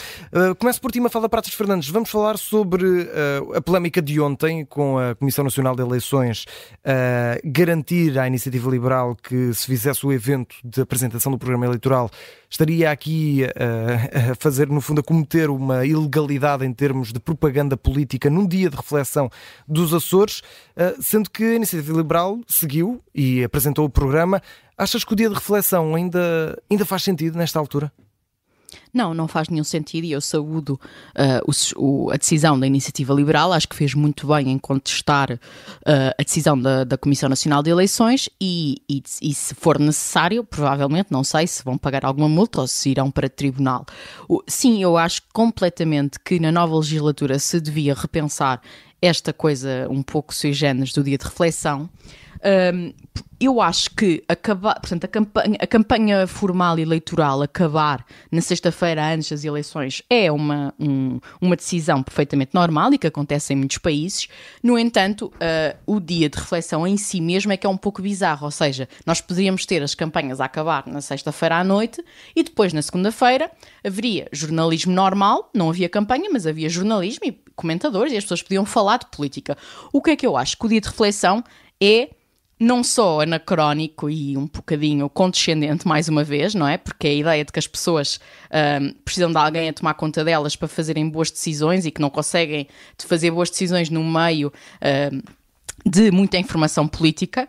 começo 0.59 0.81
por 0.83 0.93
ti, 0.93 1.01
Mafalda 1.01 1.31
Pratas 1.31 1.55
Fernandes. 1.55 1.88
Vamos 1.88 2.11
falar 2.11 2.37
sobre 2.37 3.09
a 3.55 3.61
polémica 3.61 4.03
de 4.03 4.21
ontem 4.21 4.67
com 4.67 4.99
a 4.99 5.14
Comissão 5.14 5.45
Nacional 5.45 5.75
de 5.75 5.83
Eleições 5.83 6.45
garantir 7.45 8.19
à 8.19 8.27
Iniciativa 8.27 8.71
Liberal 8.71 9.17
que 9.17 9.53
se 9.55 9.67
fizesse 9.67 10.05
o 10.07 10.12
evento 10.12 10.57
de 10.64 10.81
apresentação 10.81 11.33
do 11.33 11.38
programa 11.38 11.67
eleitoral 11.67 12.11
estaria 12.51 12.91
aqui 12.91 13.45
a, 13.45 14.31
a 14.33 14.35
fazer, 14.35 14.69
no 14.69 14.81
fundo, 14.81 15.01
a 15.01 15.05
cometer 15.05 15.51
uma 15.51 15.85
ilegalidade 15.85 16.65
em 16.65 16.73
termos 16.73 17.13
de 17.13 17.21
propaganda 17.21 17.77
política 17.77 18.31
num 18.31 18.47
dia 18.47 18.71
de 18.71 18.77
reflexão 18.77 19.31
dos 19.67 19.93
Açores, 19.93 20.43
eh, 20.77 20.97
sendo 21.01 21.31
que 21.31 21.45
a 21.45 21.55
Iniciativa 21.55 21.97
Liberal 21.97 22.39
seguiu 22.47 23.03
e 23.15 23.45
apresentou 23.45 23.85
o 23.85 23.91
programa. 23.91 24.43
Achas 24.77 25.05
que 25.05 25.13
o 25.13 25.17
dia 25.17 25.29
de 25.29 25.35
reflexão 25.35 25.95
ainda, 25.95 26.61
ainda 26.71 26.85
faz 26.85 27.03
sentido 27.03 27.37
nesta 27.37 27.59
altura? 27.59 27.93
Não, 28.92 29.12
não 29.14 29.29
faz 29.29 29.48
nenhum 29.48 29.64
sentido 29.64 30.05
e 30.05 30.12
eu 30.12 30.20
saúdo 30.20 30.81
uh, 31.16 31.51
o, 31.77 32.07
o, 32.07 32.11
a 32.11 32.16
decisão 32.16 32.59
da 32.59 32.66
Iniciativa 32.66 33.12
Liberal. 33.12 33.53
Acho 33.53 33.68
que 33.68 33.77
fez 33.77 33.94
muito 33.94 34.27
bem 34.27 34.51
em 34.51 34.59
contestar 34.59 35.33
uh, 35.33 35.38
a 36.18 36.22
decisão 36.22 36.59
da, 36.59 36.85
da, 36.85 36.98
Comissão 36.98 37.29
Nacional 37.29 37.62
de 37.62 37.70
Eleições 37.70 38.29
e, 38.40 38.83
e, 38.88 39.03
e, 39.22 39.35
se 39.35 39.55
for 39.55 39.79
necessário, 39.79 40.42
provavelmente, 40.44 41.09
não 41.11 41.22
sei 41.22 41.46
se 41.46 41.62
vão 41.64 41.79
pagar 41.79 42.05
alguma 42.05 42.29
multa 42.29 42.61
ou 42.61 42.66
se 42.66 42.90
irão 42.90 43.11
para 43.11 43.29
tribunal. 43.29 43.87
O, 44.29 44.42
sim, 44.46 44.83
eu 44.83 44.96
acho 44.96 45.22
completamente 45.33 46.18
que 46.18 46.40
na 46.40 46.51
nova 46.51 46.77
legislatura 46.77 47.38
se 47.38 47.61
devia 47.61 47.94
repensar 47.94 48.61
esta 49.01 49.33
coisa 49.33 49.87
um 49.90 50.03
pouco 50.03 50.35
sui 50.35 50.53
generis 50.53 50.92
do 50.92 51.03
dia 51.03 51.16
de 51.16 51.24
reflexão. 51.24 51.88
Um, 52.44 52.92
eu 53.40 53.61
acho 53.61 53.90
que 53.94 54.24
acabar, 54.29 54.81
portanto, 54.81 55.05
a 55.05 55.09
campanha, 55.09 55.57
a 55.61 55.66
campanha 55.66 56.27
formal 56.27 56.77
eleitoral 56.77 57.42
acabar 57.42 58.05
na 58.33 58.40
sexta-feira 58.40 59.14
antes 59.14 59.31
das 59.31 59.44
eleições 59.44 60.03
é 60.11 60.31
uma, 60.31 60.74
um, 60.79 61.20
uma 61.40 61.55
decisão 61.55 62.03
perfeitamente 62.03 62.51
normal 62.53 62.92
e 62.92 62.98
que 62.98 63.07
acontece 63.07 63.53
em 63.53 63.57
muitos 63.57 63.79
países. 63.79 64.27
No 64.61 64.77
entanto, 64.77 65.27
uh, 65.27 65.79
o 65.87 66.01
dia 66.01 66.29
de 66.29 66.37
reflexão 66.37 66.85
em 66.85 66.96
si 66.96 67.20
mesmo 67.20 67.53
é 67.53 67.57
que 67.57 67.64
é 67.64 67.70
um 67.70 67.77
pouco 67.77 68.03
bizarro, 68.03 68.44
ou 68.44 68.51
seja, 68.51 68.88
nós 69.07 69.20
poderíamos 69.20 69.64
ter 69.64 69.85
as 69.85 69.94
campanhas 69.94 70.40
a 70.40 70.46
acabar 70.46 70.85
na 70.88 71.01
sexta-feira 71.01 71.59
à 71.59 71.64
noite 71.64 72.05
e 72.35 72.42
depois 72.42 72.72
na 72.72 72.83
segunda-feira 72.83 73.51
haveria 73.85 74.29
jornalismo 74.33 74.92
normal, 74.92 75.48
não 75.55 75.70
havia 75.70 75.88
campanha, 75.88 76.29
mas 76.33 76.44
havia 76.44 76.68
jornalismo 76.68 77.24
e 77.24 77.40
comentadores 77.55 78.12
e 78.12 78.16
as 78.16 78.24
pessoas 78.24 78.42
podiam 78.42 78.64
falar 78.64 78.98
de 78.98 79.07
política. 79.07 79.57
O 79.92 80.03
que 80.03 80.11
é 80.11 80.16
que 80.16 80.27
eu 80.27 80.37
acho? 80.37 80.59
Que 80.59 80.66
o 80.66 80.68
dia 80.68 80.81
de 80.81 80.88
reflexão 80.88 81.44
é 81.81 82.11
não 82.59 82.83
só 82.83 83.21
anacrónico 83.21 84.11
e 84.11 84.37
um 84.37 84.47
bocadinho 84.47 85.09
condescendente, 85.09 85.87
mais 85.87 86.09
uma 86.09 86.25
vez, 86.25 86.55
não 86.55 86.66
é? 86.66 86.77
Porque 86.77 87.07
a 87.07 87.12
ideia 87.12 87.44
de 87.44 87.53
que 87.53 87.59
as 87.59 87.66
pessoas 87.66 88.18
um, 88.81 88.92
precisam 89.05 89.31
de 89.31 89.38
alguém 89.38 89.68
a 89.68 89.73
tomar 89.73 89.94
conta 89.94 90.25
delas 90.25 90.57
para 90.57 90.66
fazerem 90.66 91.09
boas 91.09 91.31
decisões 91.31 91.87
e 91.87 91.90
que 91.90 92.01
não 92.01 92.11
conseguem 92.11 92.66
de 92.99 93.07
fazer 93.07 93.31
boas 93.31 93.49
decisões 93.49 93.90
no 93.90 94.03
meio. 94.03 94.53
Um, 95.12 95.23
de 95.87 96.11
muita 96.11 96.37
informação 96.37 96.88
política, 96.88 97.49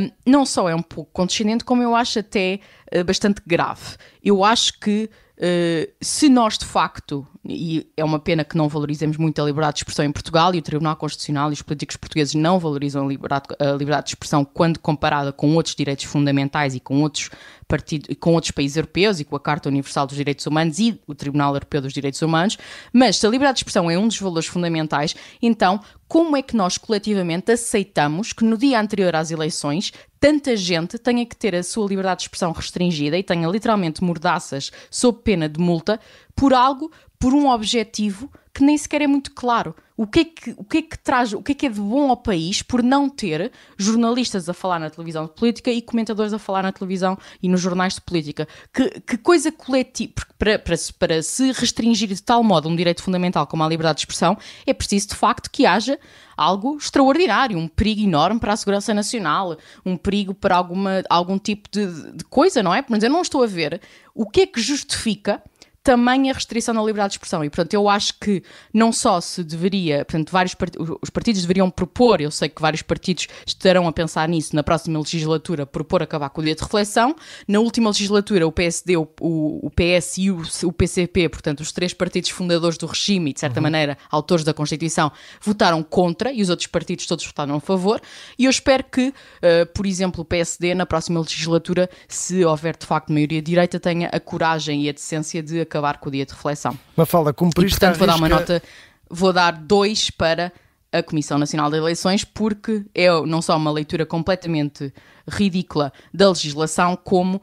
um, 0.00 0.10
não 0.24 0.46
só 0.46 0.66
é 0.68 0.74
um 0.74 0.80
pouco 0.80 1.10
condescendente, 1.12 1.62
como 1.62 1.82
eu 1.82 1.94
acho 1.94 2.18
até 2.18 2.58
uh, 2.92 3.04
bastante 3.04 3.42
grave. 3.46 3.96
Eu 4.24 4.42
acho 4.42 4.80
que 4.80 5.10
Uh, 5.40 5.90
se 6.02 6.28
nós 6.28 6.58
de 6.58 6.66
facto, 6.66 7.26
e 7.48 7.90
é 7.96 8.04
uma 8.04 8.18
pena 8.18 8.44
que 8.44 8.58
não 8.58 8.68
valorizemos 8.68 9.16
muito 9.16 9.40
a 9.40 9.44
liberdade 9.46 9.76
de 9.76 9.78
expressão 9.80 10.04
em 10.04 10.12
Portugal 10.12 10.54
e 10.54 10.58
o 10.58 10.62
Tribunal 10.62 10.94
Constitucional 10.96 11.48
e 11.48 11.54
os 11.54 11.62
políticos 11.62 11.96
portugueses 11.96 12.34
não 12.34 12.58
valorizam 12.58 13.06
a 13.06 13.08
liberdade, 13.08 13.46
a 13.58 13.72
liberdade 13.72 14.08
de 14.08 14.10
expressão 14.10 14.44
quando 14.44 14.78
comparada 14.78 15.32
com 15.32 15.54
outros 15.54 15.74
direitos 15.74 16.04
fundamentais 16.04 16.74
e 16.74 16.80
com 16.80 17.00
outros, 17.00 17.30
partidos, 17.70 18.14
com 18.18 18.34
outros 18.34 18.50
países 18.50 18.76
europeus 18.76 19.20
e 19.20 19.24
com 19.24 19.36
a 19.36 19.40
Carta 19.40 19.68
Universal 19.68 20.08
dos 20.08 20.16
Direitos 20.16 20.44
Humanos 20.44 20.78
e 20.80 21.00
o 21.06 21.14
Tribunal 21.14 21.54
Europeu 21.54 21.80
dos 21.80 21.92
Direitos 21.92 22.20
Humanos, 22.20 22.58
mas 22.92 23.16
se 23.16 23.26
a 23.26 23.30
liberdade 23.30 23.56
de 23.56 23.60
expressão 23.60 23.88
é 23.88 23.96
um 23.96 24.08
dos 24.08 24.18
valores 24.18 24.48
fundamentais, 24.48 25.14
então 25.40 25.80
como 26.08 26.36
é 26.36 26.42
que 26.42 26.56
nós 26.56 26.76
coletivamente 26.76 27.52
aceitamos 27.52 28.32
que 28.32 28.44
no 28.44 28.58
dia 28.58 28.80
anterior 28.80 29.14
às 29.14 29.30
eleições 29.30 29.92
tanta 30.18 30.56
gente 30.56 30.98
tenha 30.98 31.24
que 31.24 31.36
ter 31.36 31.54
a 31.54 31.62
sua 31.62 31.86
liberdade 31.86 32.18
de 32.18 32.24
expressão 32.24 32.50
restringida 32.50 33.16
e 33.16 33.22
tenha 33.22 33.48
literalmente 33.48 34.02
mordaças 34.02 34.72
sob 34.90 35.20
pena 35.22 35.48
de 35.48 35.60
multa 35.60 36.00
por 36.34 36.52
algo, 36.52 36.90
por 37.20 37.34
um 37.34 37.48
objetivo 37.48 38.30
que 38.52 38.64
nem 38.64 38.76
sequer 38.76 39.02
é 39.02 39.06
muito 39.06 39.30
claro. 39.32 39.76
O 39.96 40.06
que 40.06 40.20
é 40.20 40.24
que, 40.24 40.54
o 40.56 40.64
que, 40.64 40.78
é 40.78 40.82
que 40.82 40.98
traz, 40.98 41.34
o 41.34 41.42
que 41.42 41.52
é 41.52 41.54
que 41.54 41.66
é 41.66 41.68
de 41.68 41.78
bom 41.78 42.08
ao 42.08 42.16
país 42.16 42.62
por 42.62 42.82
não 42.82 43.08
ter 43.08 43.52
jornalistas 43.76 44.48
a 44.48 44.54
falar 44.54 44.80
na 44.80 44.88
televisão 44.88 45.26
de 45.26 45.32
política 45.32 45.70
e 45.70 45.82
comentadores 45.82 46.32
a 46.32 46.38
falar 46.38 46.62
na 46.62 46.72
televisão 46.72 47.18
e 47.42 47.48
nos 47.48 47.60
jornais 47.60 47.94
de 47.96 48.00
política? 48.00 48.48
Que, 48.72 49.00
que 49.00 49.18
coisa 49.18 49.52
coletiva, 49.52 50.14
para, 50.38 50.58
para, 50.58 50.74
para 50.98 51.22
se 51.22 51.52
restringir 51.52 52.08
de 52.08 52.22
tal 52.22 52.42
modo 52.42 52.66
um 52.66 52.74
direito 52.74 53.02
fundamental 53.02 53.46
como 53.46 53.62
a 53.62 53.68
liberdade 53.68 53.98
de 53.98 54.00
expressão, 54.00 54.38
é 54.66 54.72
preciso 54.72 55.08
de 55.08 55.14
facto 55.14 55.50
que 55.50 55.66
haja 55.66 55.98
algo 56.34 56.78
extraordinário, 56.78 57.58
um 57.58 57.68
perigo 57.68 58.00
enorme 58.00 58.40
para 58.40 58.54
a 58.54 58.56
segurança 58.56 58.94
nacional, 58.94 59.58
um 59.84 59.98
perigo 59.98 60.32
para 60.32 60.56
alguma, 60.56 61.02
algum 61.10 61.38
tipo 61.38 61.68
de, 61.70 62.12
de 62.12 62.24
coisa, 62.24 62.62
não 62.62 62.74
é? 62.74 62.82
Mas 62.88 63.02
eu 63.02 63.10
não 63.10 63.20
estou 63.20 63.42
a 63.42 63.46
ver 63.46 63.82
o 64.14 64.24
que 64.24 64.40
é 64.40 64.46
que 64.46 64.60
justifica 64.62 65.42
tamanha 65.82 66.32
restrição 66.34 66.74
na 66.74 66.82
liberdade 66.82 67.12
de 67.12 67.14
expressão. 67.14 67.42
E, 67.42 67.48
portanto, 67.48 67.72
eu 67.72 67.88
acho 67.88 68.14
que 68.20 68.42
não 68.72 68.92
só 68.92 69.20
se 69.20 69.42
deveria, 69.42 70.04
portanto, 70.04 70.30
vários 70.30 70.54
part... 70.54 70.76
os 70.78 71.08
partidos 71.08 71.40
deveriam 71.40 71.70
propor, 71.70 72.20
eu 72.20 72.30
sei 72.30 72.48
que 72.48 72.60
vários 72.60 72.82
partidos 72.82 73.28
estarão 73.46 73.88
a 73.88 73.92
pensar 73.92 74.28
nisso 74.28 74.54
na 74.54 74.62
próxima 74.62 74.98
legislatura, 74.98 75.64
propor 75.64 76.02
acabar 76.02 76.28
com 76.30 76.42
o 76.42 76.44
dia 76.44 76.54
de 76.54 76.62
reflexão. 76.62 77.16
Na 77.48 77.60
última 77.60 77.88
legislatura, 77.90 78.46
o 78.46 78.52
PSD, 78.52 78.96
o, 78.96 79.08
o 79.20 79.70
PS 79.70 80.18
e 80.18 80.30
o, 80.30 80.42
o, 80.64 80.72
PCP, 80.72 81.28
portanto, 81.30 81.60
os 81.60 81.72
três 81.72 81.94
partidos 81.94 82.30
fundadores 82.30 82.76
do 82.76 82.86
regime 82.86 83.30
e, 83.30 83.32
de 83.32 83.40
certa 83.40 83.58
uhum. 83.58 83.62
maneira, 83.62 83.96
autores 84.10 84.44
da 84.44 84.52
Constituição, 84.52 85.10
votaram 85.40 85.82
contra 85.82 86.30
e 86.30 86.42
os 86.42 86.50
outros 86.50 86.66
partidos 86.66 87.06
todos 87.06 87.24
votaram 87.24 87.54
a 87.54 87.60
favor. 87.60 88.00
E 88.38 88.44
eu 88.44 88.50
espero 88.50 88.84
que, 88.84 89.08
uh, 89.08 89.66
por 89.74 89.86
exemplo, 89.86 90.20
o 90.20 90.24
PSD, 90.24 90.74
na 90.74 90.84
próxima 90.84 91.20
legislatura, 91.20 91.88
se 92.06 92.44
houver 92.44 92.76
de 92.76 92.84
facto 92.84 93.10
maioria 93.10 93.40
direita, 93.40 93.80
tenha 93.80 94.08
a 94.08 94.20
coragem 94.20 94.84
e 94.84 94.88
a 94.88 94.92
decência 94.92 95.42
de 95.42 95.69
acabar 95.70 95.98
com 95.98 96.08
o 96.08 96.12
dia 96.12 96.26
de 96.26 96.32
reflexão. 96.32 96.76
Mafalda, 96.96 97.32
cumpriste 97.32 97.76
e, 97.76 97.78
portanto, 97.78 97.98
vou 97.98 98.06
dar 98.06 98.16
uma 98.16 98.28
nota, 98.28 98.62
vou 99.08 99.32
dar 99.32 99.52
dois 99.52 100.10
para 100.10 100.52
a 100.92 101.02
Comissão 101.02 101.38
Nacional 101.38 101.70
de 101.70 101.76
Eleições, 101.76 102.24
porque 102.24 102.84
é 102.94 103.08
não 103.24 103.40
só 103.40 103.56
uma 103.56 103.70
leitura 103.70 104.04
completamente 104.04 104.92
ridícula 105.30 105.92
da 106.12 106.28
legislação, 106.28 106.96
como 106.96 107.36
uh, 107.36 107.40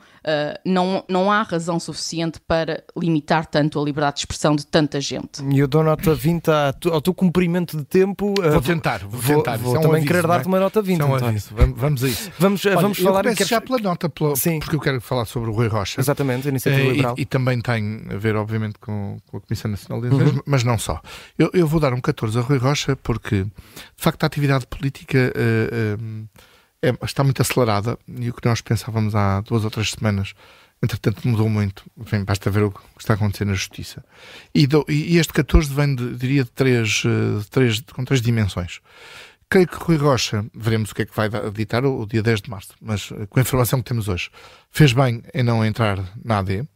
não, 0.65 1.03
não 1.07 1.31
há 1.31 1.41
razão 1.41 1.79
suficiente 1.79 2.39
para 2.39 2.83
limitar 2.95 3.45
tanto 3.45 3.79
a 3.79 3.83
liberdade 3.83 4.15
de 4.15 4.19
expressão 4.21 4.55
de 4.55 4.65
tanta 4.65 4.99
gente. 4.99 5.43
E 5.43 5.59
eu 5.59 5.67
dou 5.67 5.83
nota 5.83 6.13
20 6.13 6.47
ao 6.91 7.01
teu 7.01 7.13
cumprimento 7.13 7.77
de 7.77 7.85
tempo. 7.85 8.33
Uh, 8.39 8.51
vou 8.51 8.61
tentar, 8.61 8.99
vou, 8.99 9.09
vou 9.09 9.35
tentar. 9.37 9.57
Vou, 9.57 9.71
vou 9.71 9.77
é 9.77 9.81
também 9.81 9.97
aviso, 9.97 10.07
querer 10.07 10.27
dar-te 10.27 10.47
uma 10.47 10.59
nota 10.59 10.81
20. 10.81 11.01
Um 11.01 11.07
vamos, 11.07 11.49
vamos 11.77 12.03
a 12.03 12.07
isso. 12.07 12.31
Vamos, 12.37 12.65
Olha, 12.65 12.75
vamos 12.75 12.97
falar... 12.99 13.25
Eu 13.25 13.33
começo 13.33 13.45
já 13.45 13.61
pela 13.61 13.77
nota, 13.79 14.09
pela, 14.09 14.35
Sim. 14.35 14.59
porque 14.59 14.75
eu 14.75 14.79
quero 14.79 15.01
falar 15.01 15.25
sobre 15.25 15.49
o 15.49 15.53
Rui 15.53 15.67
Rocha. 15.67 15.99
Exatamente, 15.99 16.47
a 16.47 16.49
Iniciativa 16.49 16.87
uh, 16.87 16.91
Liberal. 16.91 17.15
E, 17.17 17.21
e, 17.21 17.25
também 17.25 17.61
tem 17.61 18.03
a 18.09 18.17
ver, 18.17 18.35
obviamente, 18.35 18.77
com, 18.79 19.17
com 19.27 19.37
a 19.37 19.41
Comissão 19.41 19.71
Nacional 19.71 20.01
de 20.01 20.07
Eleições, 20.07 20.35
uhum. 20.35 20.43
mas 20.45 20.63
não 20.63 20.77
só. 20.77 21.01
Eu, 21.37 21.49
eu, 21.53 21.67
vou 21.67 21.79
dar 21.79 21.93
um 21.93 22.01
14 22.01 22.37
a 22.37 22.41
Rui 22.41 22.57
Rocha, 22.57 22.95
porque, 22.95 23.43
de 23.43 23.51
facto, 23.95 24.23
a 24.23 24.27
atividade 24.27 24.65
política... 24.67 25.33
Uh, 25.35 26.27
é, 26.87 27.05
está 27.05 27.23
muito 27.23 27.41
acelerada 27.41 27.97
e 28.07 28.29
o 28.29 28.33
que 28.33 28.47
nós 28.47 28.61
pensávamos 28.61 29.15
há 29.15 29.41
duas 29.41 29.63
ou 29.63 29.71
três 29.71 29.91
semanas, 29.91 30.33
entretanto 30.81 31.27
mudou 31.27 31.49
muito. 31.49 31.83
Enfim, 31.97 32.23
basta 32.23 32.49
ver 32.49 32.63
o 32.63 32.71
que 32.71 32.79
está 32.99 33.13
acontecendo 33.13 33.49
na 33.49 33.53
justiça. 33.53 34.03
E, 34.53 34.67
do, 34.67 34.85
e 34.87 35.17
este 35.17 35.33
14 35.33 35.73
vem, 35.73 35.95
de, 35.95 36.15
diria, 36.15 36.43
de 36.43 36.51
três, 36.51 36.89
de 36.89 37.07
eh, 37.07 37.45
três, 37.49 37.81
com 37.93 38.05
três 38.05 38.21
dimensões. 38.21 38.79
Creio 39.49 39.67
que 39.67 39.77
Rui 39.77 39.95
Rocha, 39.95 40.45
veremos 40.53 40.91
o 40.91 40.95
que 40.95 41.03
é 41.03 41.05
que 41.05 41.15
vai 41.15 41.29
ditar 41.53 41.85
o, 41.85 42.01
o 42.01 42.05
dia 42.05 42.21
10 42.21 42.41
de 42.41 42.49
março, 42.49 42.73
mas 42.81 43.09
eh, 43.11 43.25
com 43.27 43.39
a 43.39 43.41
informação 43.41 43.79
que 43.79 43.85
temos 43.85 44.07
hoje, 44.07 44.29
fez 44.71 44.93
bem 44.93 45.23
em 45.33 45.43
não 45.43 45.65
entrar 45.65 46.03
na 46.23 46.39
AD, 46.39 46.67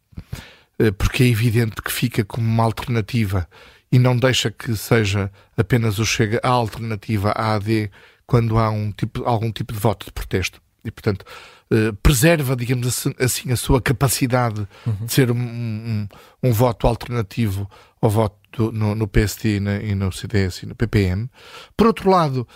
eh, 0.80 0.92
porque 0.92 1.24
é 1.24 1.28
evidente 1.28 1.82
que 1.82 1.92
fica 1.92 2.24
como 2.24 2.48
uma 2.48 2.64
alternativa 2.64 3.48
e 3.92 4.00
não 4.00 4.16
deixa 4.16 4.50
que 4.50 4.76
seja 4.76 5.30
apenas 5.58 6.00
o 6.00 6.06
Chega 6.06 6.40
a 6.44 6.50
alternativa 6.50 7.32
à 7.32 7.56
AD 7.56 7.92
quando 8.32 8.58
há 8.58 8.70
um 8.70 8.94
tipo, 8.94 9.26
algum 9.26 9.52
tipo 9.52 9.74
de 9.74 9.80
voto 9.80 10.06
de 10.06 10.14
protesto. 10.14 10.62
E, 10.86 10.90
portanto, 10.90 11.26
eh, 11.70 11.92
preserva, 12.02 12.56
digamos 12.56 12.88
assim, 12.88 13.14
assim, 13.20 13.52
a 13.52 13.58
sua 13.58 13.82
capacidade 13.82 14.66
uhum. 14.88 15.06
de 15.06 15.12
ser 15.12 15.30
um, 15.30 15.38
um, 15.38 16.08
um, 16.42 16.54
voto 16.54 16.88
alternativo 16.88 17.70
ao 18.02 18.10
voto 18.10 18.38
do, 18.54 18.72
no, 18.72 18.96
no, 18.96 19.06
PSD 19.06 19.58
e, 19.58 19.60
na, 19.60 19.76
e, 19.84 19.94
no 19.94 20.14
CDS 20.14 20.64
e 20.64 20.66
no 20.66 20.76
PPM. 20.76 21.30
Por 21.76 21.88
outro 21.88 22.10
lado, 22.10 22.48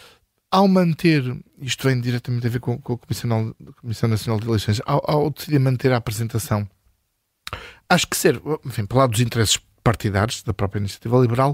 ao 0.49 0.65
manter, 0.65 1.21
isto 1.59 1.85
vem 1.85 1.99
diretamente 1.99 2.47
a 2.47 2.49
ver 2.49 2.61
com, 2.61 2.79
com 2.79 2.93
a 2.93 2.97
Comissão, 2.97 3.53
Comissão 3.81 4.07
Nacional 4.07 4.39
de 4.39 4.47
Eleições, 4.47 4.81
ao, 4.85 5.03
ao, 5.05 5.29
decidir 5.29 5.59
manter 5.59 5.91
a 5.91 5.97
apresentação, 5.97 6.65
acho 7.89 8.07
que 8.07 8.15
ser, 8.15 8.41
enfim, 8.65 8.85
para 8.85 8.99
lá 8.99 9.07
dos 9.07 9.19
interesses 9.19 9.59
partidários 9.83 10.41
da 10.41 10.53
própria 10.53 10.79
iniciativa 10.79 11.17
liberal, 11.17 11.53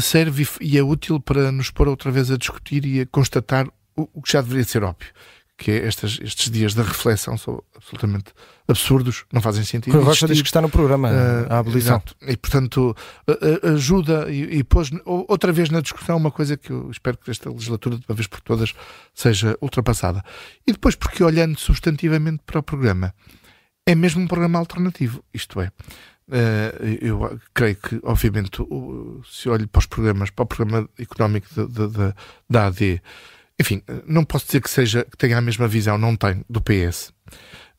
serve 0.00 0.46
e 0.60 0.78
é 0.78 0.82
útil 0.82 1.20
para 1.20 1.52
nos 1.52 1.70
pôr 1.70 1.88
outra 1.88 2.10
vez 2.10 2.30
a 2.30 2.36
discutir 2.36 2.84
e 2.84 3.00
a 3.00 3.06
constatar 3.06 3.68
o 3.96 4.22
que 4.22 4.32
já 4.32 4.40
deveria 4.40 4.64
ser 4.64 4.84
óbvio. 4.84 5.08
Que 5.56 5.72
é 5.72 5.88
estes, 5.88 6.20
estes 6.22 6.50
dias 6.52 6.72
da 6.72 6.84
reflexão 6.84 7.36
são 7.36 7.60
absolutamente 7.74 8.32
absurdos, 8.68 9.24
não 9.32 9.40
fazem 9.40 9.64
sentido. 9.64 9.98
O 9.98 10.02
Rocha 10.04 10.28
diz 10.28 10.40
que 10.40 10.46
está 10.46 10.60
no 10.60 10.68
programa, 10.68 11.10
uh, 11.10 11.52
a 11.52 11.58
abolição. 11.58 11.96
Exato. 11.96 12.14
E, 12.28 12.36
portanto, 12.36 12.96
ajuda 13.64 14.30
e, 14.30 14.58
e 14.58 14.62
pôs 14.62 14.90
outra 15.04 15.50
vez 15.50 15.68
na 15.68 15.80
discussão 15.80 16.16
uma 16.16 16.30
coisa 16.30 16.56
que 16.56 16.70
eu 16.70 16.88
espero 16.92 17.18
que 17.18 17.28
esta 17.28 17.50
legislatura, 17.50 17.96
de 17.96 18.04
uma 18.08 18.14
vez 18.14 18.28
por 18.28 18.40
todas, 18.40 18.72
seja 19.12 19.58
ultrapassada. 19.60 20.22
E 20.64 20.70
depois, 20.70 20.94
porque 20.94 21.24
olhando 21.24 21.58
substantivamente 21.58 22.40
para 22.46 22.60
o 22.60 22.62
programa, 22.62 23.12
é 23.84 23.96
mesmo 23.96 24.22
um 24.22 24.28
programa 24.28 24.60
alternativo. 24.60 25.24
Isto 25.34 25.60
é, 25.60 25.72
eu 27.00 27.40
creio 27.54 27.76
que, 27.76 28.00
obviamente, 28.02 28.58
se 29.30 29.48
olho 29.48 29.66
para 29.68 29.78
os 29.80 29.86
programas, 29.86 30.30
para 30.30 30.42
o 30.42 30.46
programa 30.46 30.88
económico 30.98 31.48
da 32.48 32.66
AD, 32.66 33.00
enfim, 33.60 33.82
não 34.06 34.24
posso 34.24 34.46
dizer 34.46 34.60
que 34.60 34.70
seja 34.70 35.04
que 35.04 35.16
tenha 35.16 35.36
a 35.36 35.40
mesma 35.40 35.66
visão, 35.66 35.98
não 35.98 36.14
tem, 36.14 36.44
do 36.48 36.60
PS, 36.60 37.12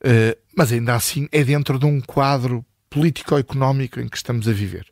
eh, 0.04 0.38
mas 0.56 0.72
ainda 0.74 0.96
assim 0.96 1.28
é 1.32 1.44
dentro 1.44 1.80
de 1.80 1.86
um 1.86 2.02
quadro 2.02 2.66
político-económico 2.90 4.00
em 4.00 4.08
que 4.08 4.18
estamos 4.18 4.48
a 4.48 4.52
viver. 4.52 4.88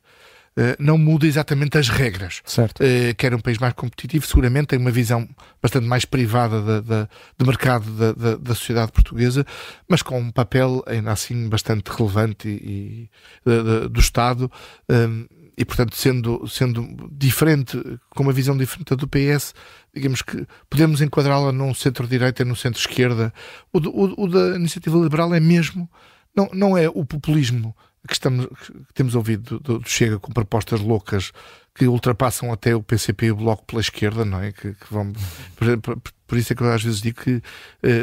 Eh, 0.57 0.75
não 0.79 0.97
muda 0.97 1.27
exatamente 1.27 1.77
as 1.77 1.87
regras. 1.87 2.41
Certo. 2.43 2.81
Uh, 2.81 3.13
quer 3.15 3.31
um 3.35 3.39
país 3.39 3.59
mais 3.59 3.73
competitivo, 3.73 4.25
seguramente 4.25 4.69
tem 4.69 4.79
uma 4.79 4.89
visão 4.89 5.29
bastante 5.61 5.85
mais 5.85 6.03
privada 6.03 6.61
da, 6.63 6.81
da, 6.81 7.09
do 7.37 7.45
mercado 7.45 7.91
da, 7.91 8.11
da, 8.11 8.35
da, 8.37 8.55
sociedade 8.55 8.91
portuguesa, 8.91 9.45
mas 9.87 10.01
com 10.01 10.19
um 10.19 10.31
papel 10.31 10.83
ainda 10.87 11.11
assim 11.11 11.47
bastante 11.47 11.91
relevante 11.91 12.47
e, 12.47 13.07
e 13.45 13.87
do 13.87 13.99
Estado. 13.99 14.51
Um, 14.89 15.27
e 15.55 15.63
portanto, 15.63 15.95
sendo, 15.95 16.47
sendo 16.47 17.07
diferente, 17.11 17.79
com 18.09 18.23
uma 18.23 18.33
visão 18.33 18.57
diferente 18.57 18.95
do 18.95 19.07
PS, 19.07 19.53
digamos 19.93 20.23
que 20.23 20.45
podemos 20.67 21.01
enquadrá-la 21.01 21.51
num 21.51 21.73
centro-direita 21.73 22.41
e 22.41 22.45
num 22.45 22.55
centro-esquerda. 22.55 23.31
O, 23.71 23.77
o, 23.77 24.23
o, 24.23 24.27
da 24.27 24.55
iniciativa 24.55 24.97
liberal 24.97 25.33
é 25.35 25.39
mesmo, 25.39 25.87
não, 26.35 26.49
não 26.51 26.77
é 26.77 26.89
o 26.89 27.05
populismo 27.05 27.75
que, 28.07 28.13
estamos, 28.13 28.45
que 28.45 28.93
temos 28.93 29.15
ouvido 29.15 29.59
do, 29.59 29.79
do, 29.79 29.89
Chega 29.89 30.19
com 30.19 30.31
propostas 30.31 30.79
loucas 30.79 31.31
que 31.77 31.87
ultrapassam 31.87 32.51
até 32.51 32.75
o 32.75 32.81
PCP 32.81 33.27
e 33.27 33.31
o 33.31 33.35
Bloco 33.35 33.63
pela 33.65 33.79
esquerda, 33.79 34.25
não 34.25 34.41
é? 34.41 34.51
Que, 34.51 34.73
que 34.73 34.85
vão, 34.89 35.13
por, 35.55 35.77
por, 35.77 35.97
por, 36.25 36.37
isso 36.37 36.51
é 36.51 36.55
que 36.55 36.63
eu 36.63 36.73
às 36.73 36.81
vezes 36.81 36.99
digo 36.99 37.21
que 37.21 37.35
uh, 37.35 37.41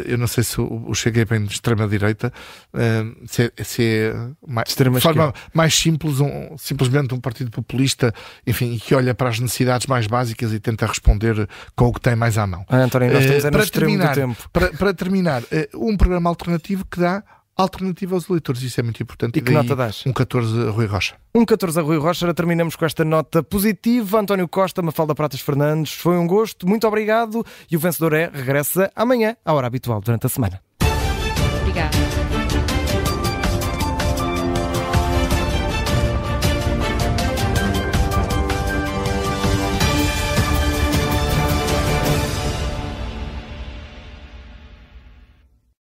eu 0.06 0.16
não 0.16 0.28
sei 0.28 0.44
se 0.44 0.60
o, 0.60 0.84
o 0.88 0.94
Chega 0.94 1.22
é 1.22 1.24
bem 1.24 1.42
de 1.42 1.52
extrema-direita, 1.52 2.32
uh, 2.72 3.26
se, 3.26 3.52
é, 3.56 3.64
se 3.64 3.82
é 3.82 4.14
mais, 4.46 4.68
de 4.68 5.00
forma 5.00 5.34
mais 5.52 5.74
simples, 5.74 6.20
um, 6.20 6.56
simplesmente 6.56 7.12
um 7.12 7.20
partido 7.20 7.50
populista, 7.50 8.14
enfim, 8.46 8.78
que 8.78 8.94
olha 8.94 9.12
para 9.12 9.28
as 9.28 9.40
necessidades 9.40 9.88
mais 9.88 10.06
básicas 10.06 10.52
e 10.52 10.60
tenta 10.60 10.86
responder 10.86 11.48
com 11.74 11.86
o 11.86 11.92
que 11.92 12.00
tem 12.00 12.14
mais 12.14 12.38
à 12.38 12.46
mão. 12.46 12.64
Ah, 12.68 12.76
António, 12.76 13.12
nós 13.12 13.24
estamos 13.24 13.44
uh, 13.44 13.50
para, 13.50 13.66
terminar, 13.66 14.16
para, 14.52 14.72
para 14.72 14.94
terminar, 14.94 15.42
um 15.74 15.96
programa 15.96 16.30
alternativo 16.30 16.86
que 16.88 17.00
dá 17.00 17.24
alternativa 17.56 18.14
aos 18.14 18.28
eleitores. 18.28 18.62
Isso 18.62 18.80
é 18.80 18.82
muito 18.82 19.02
importante. 19.02 19.38
E, 19.38 19.42
que 19.42 19.52
nota 19.52 19.74
dás? 19.74 20.04
Um 20.06 20.12
14 20.12 20.68
a 20.68 20.70
Rui 20.70 20.86
Rocha. 20.86 21.14
Um 21.34 21.44
14 21.44 21.78
a 21.78 21.82
Rui 21.82 21.98
Rocha. 21.98 22.32
Terminamos 22.34 22.76
com 22.76 22.84
esta 22.84 23.04
nota 23.04 23.42
positiva. 23.42 24.20
António 24.20 24.48
Costa, 24.48 24.82
Mafalda 24.82 25.14
Pratas 25.14 25.40
Fernandes. 25.40 25.92
Foi 25.92 26.16
um 26.16 26.26
gosto. 26.26 26.68
Muito 26.68 26.86
obrigado. 26.86 27.44
E 27.70 27.76
o 27.76 27.80
vencedor 27.80 28.12
é 28.12 28.30
regressa 28.32 28.90
amanhã, 28.94 29.36
à 29.44 29.52
hora 29.52 29.66
habitual, 29.66 30.00
durante 30.00 30.26
a 30.26 30.28
semana. 30.28 30.60
Obrigada. 31.60 32.23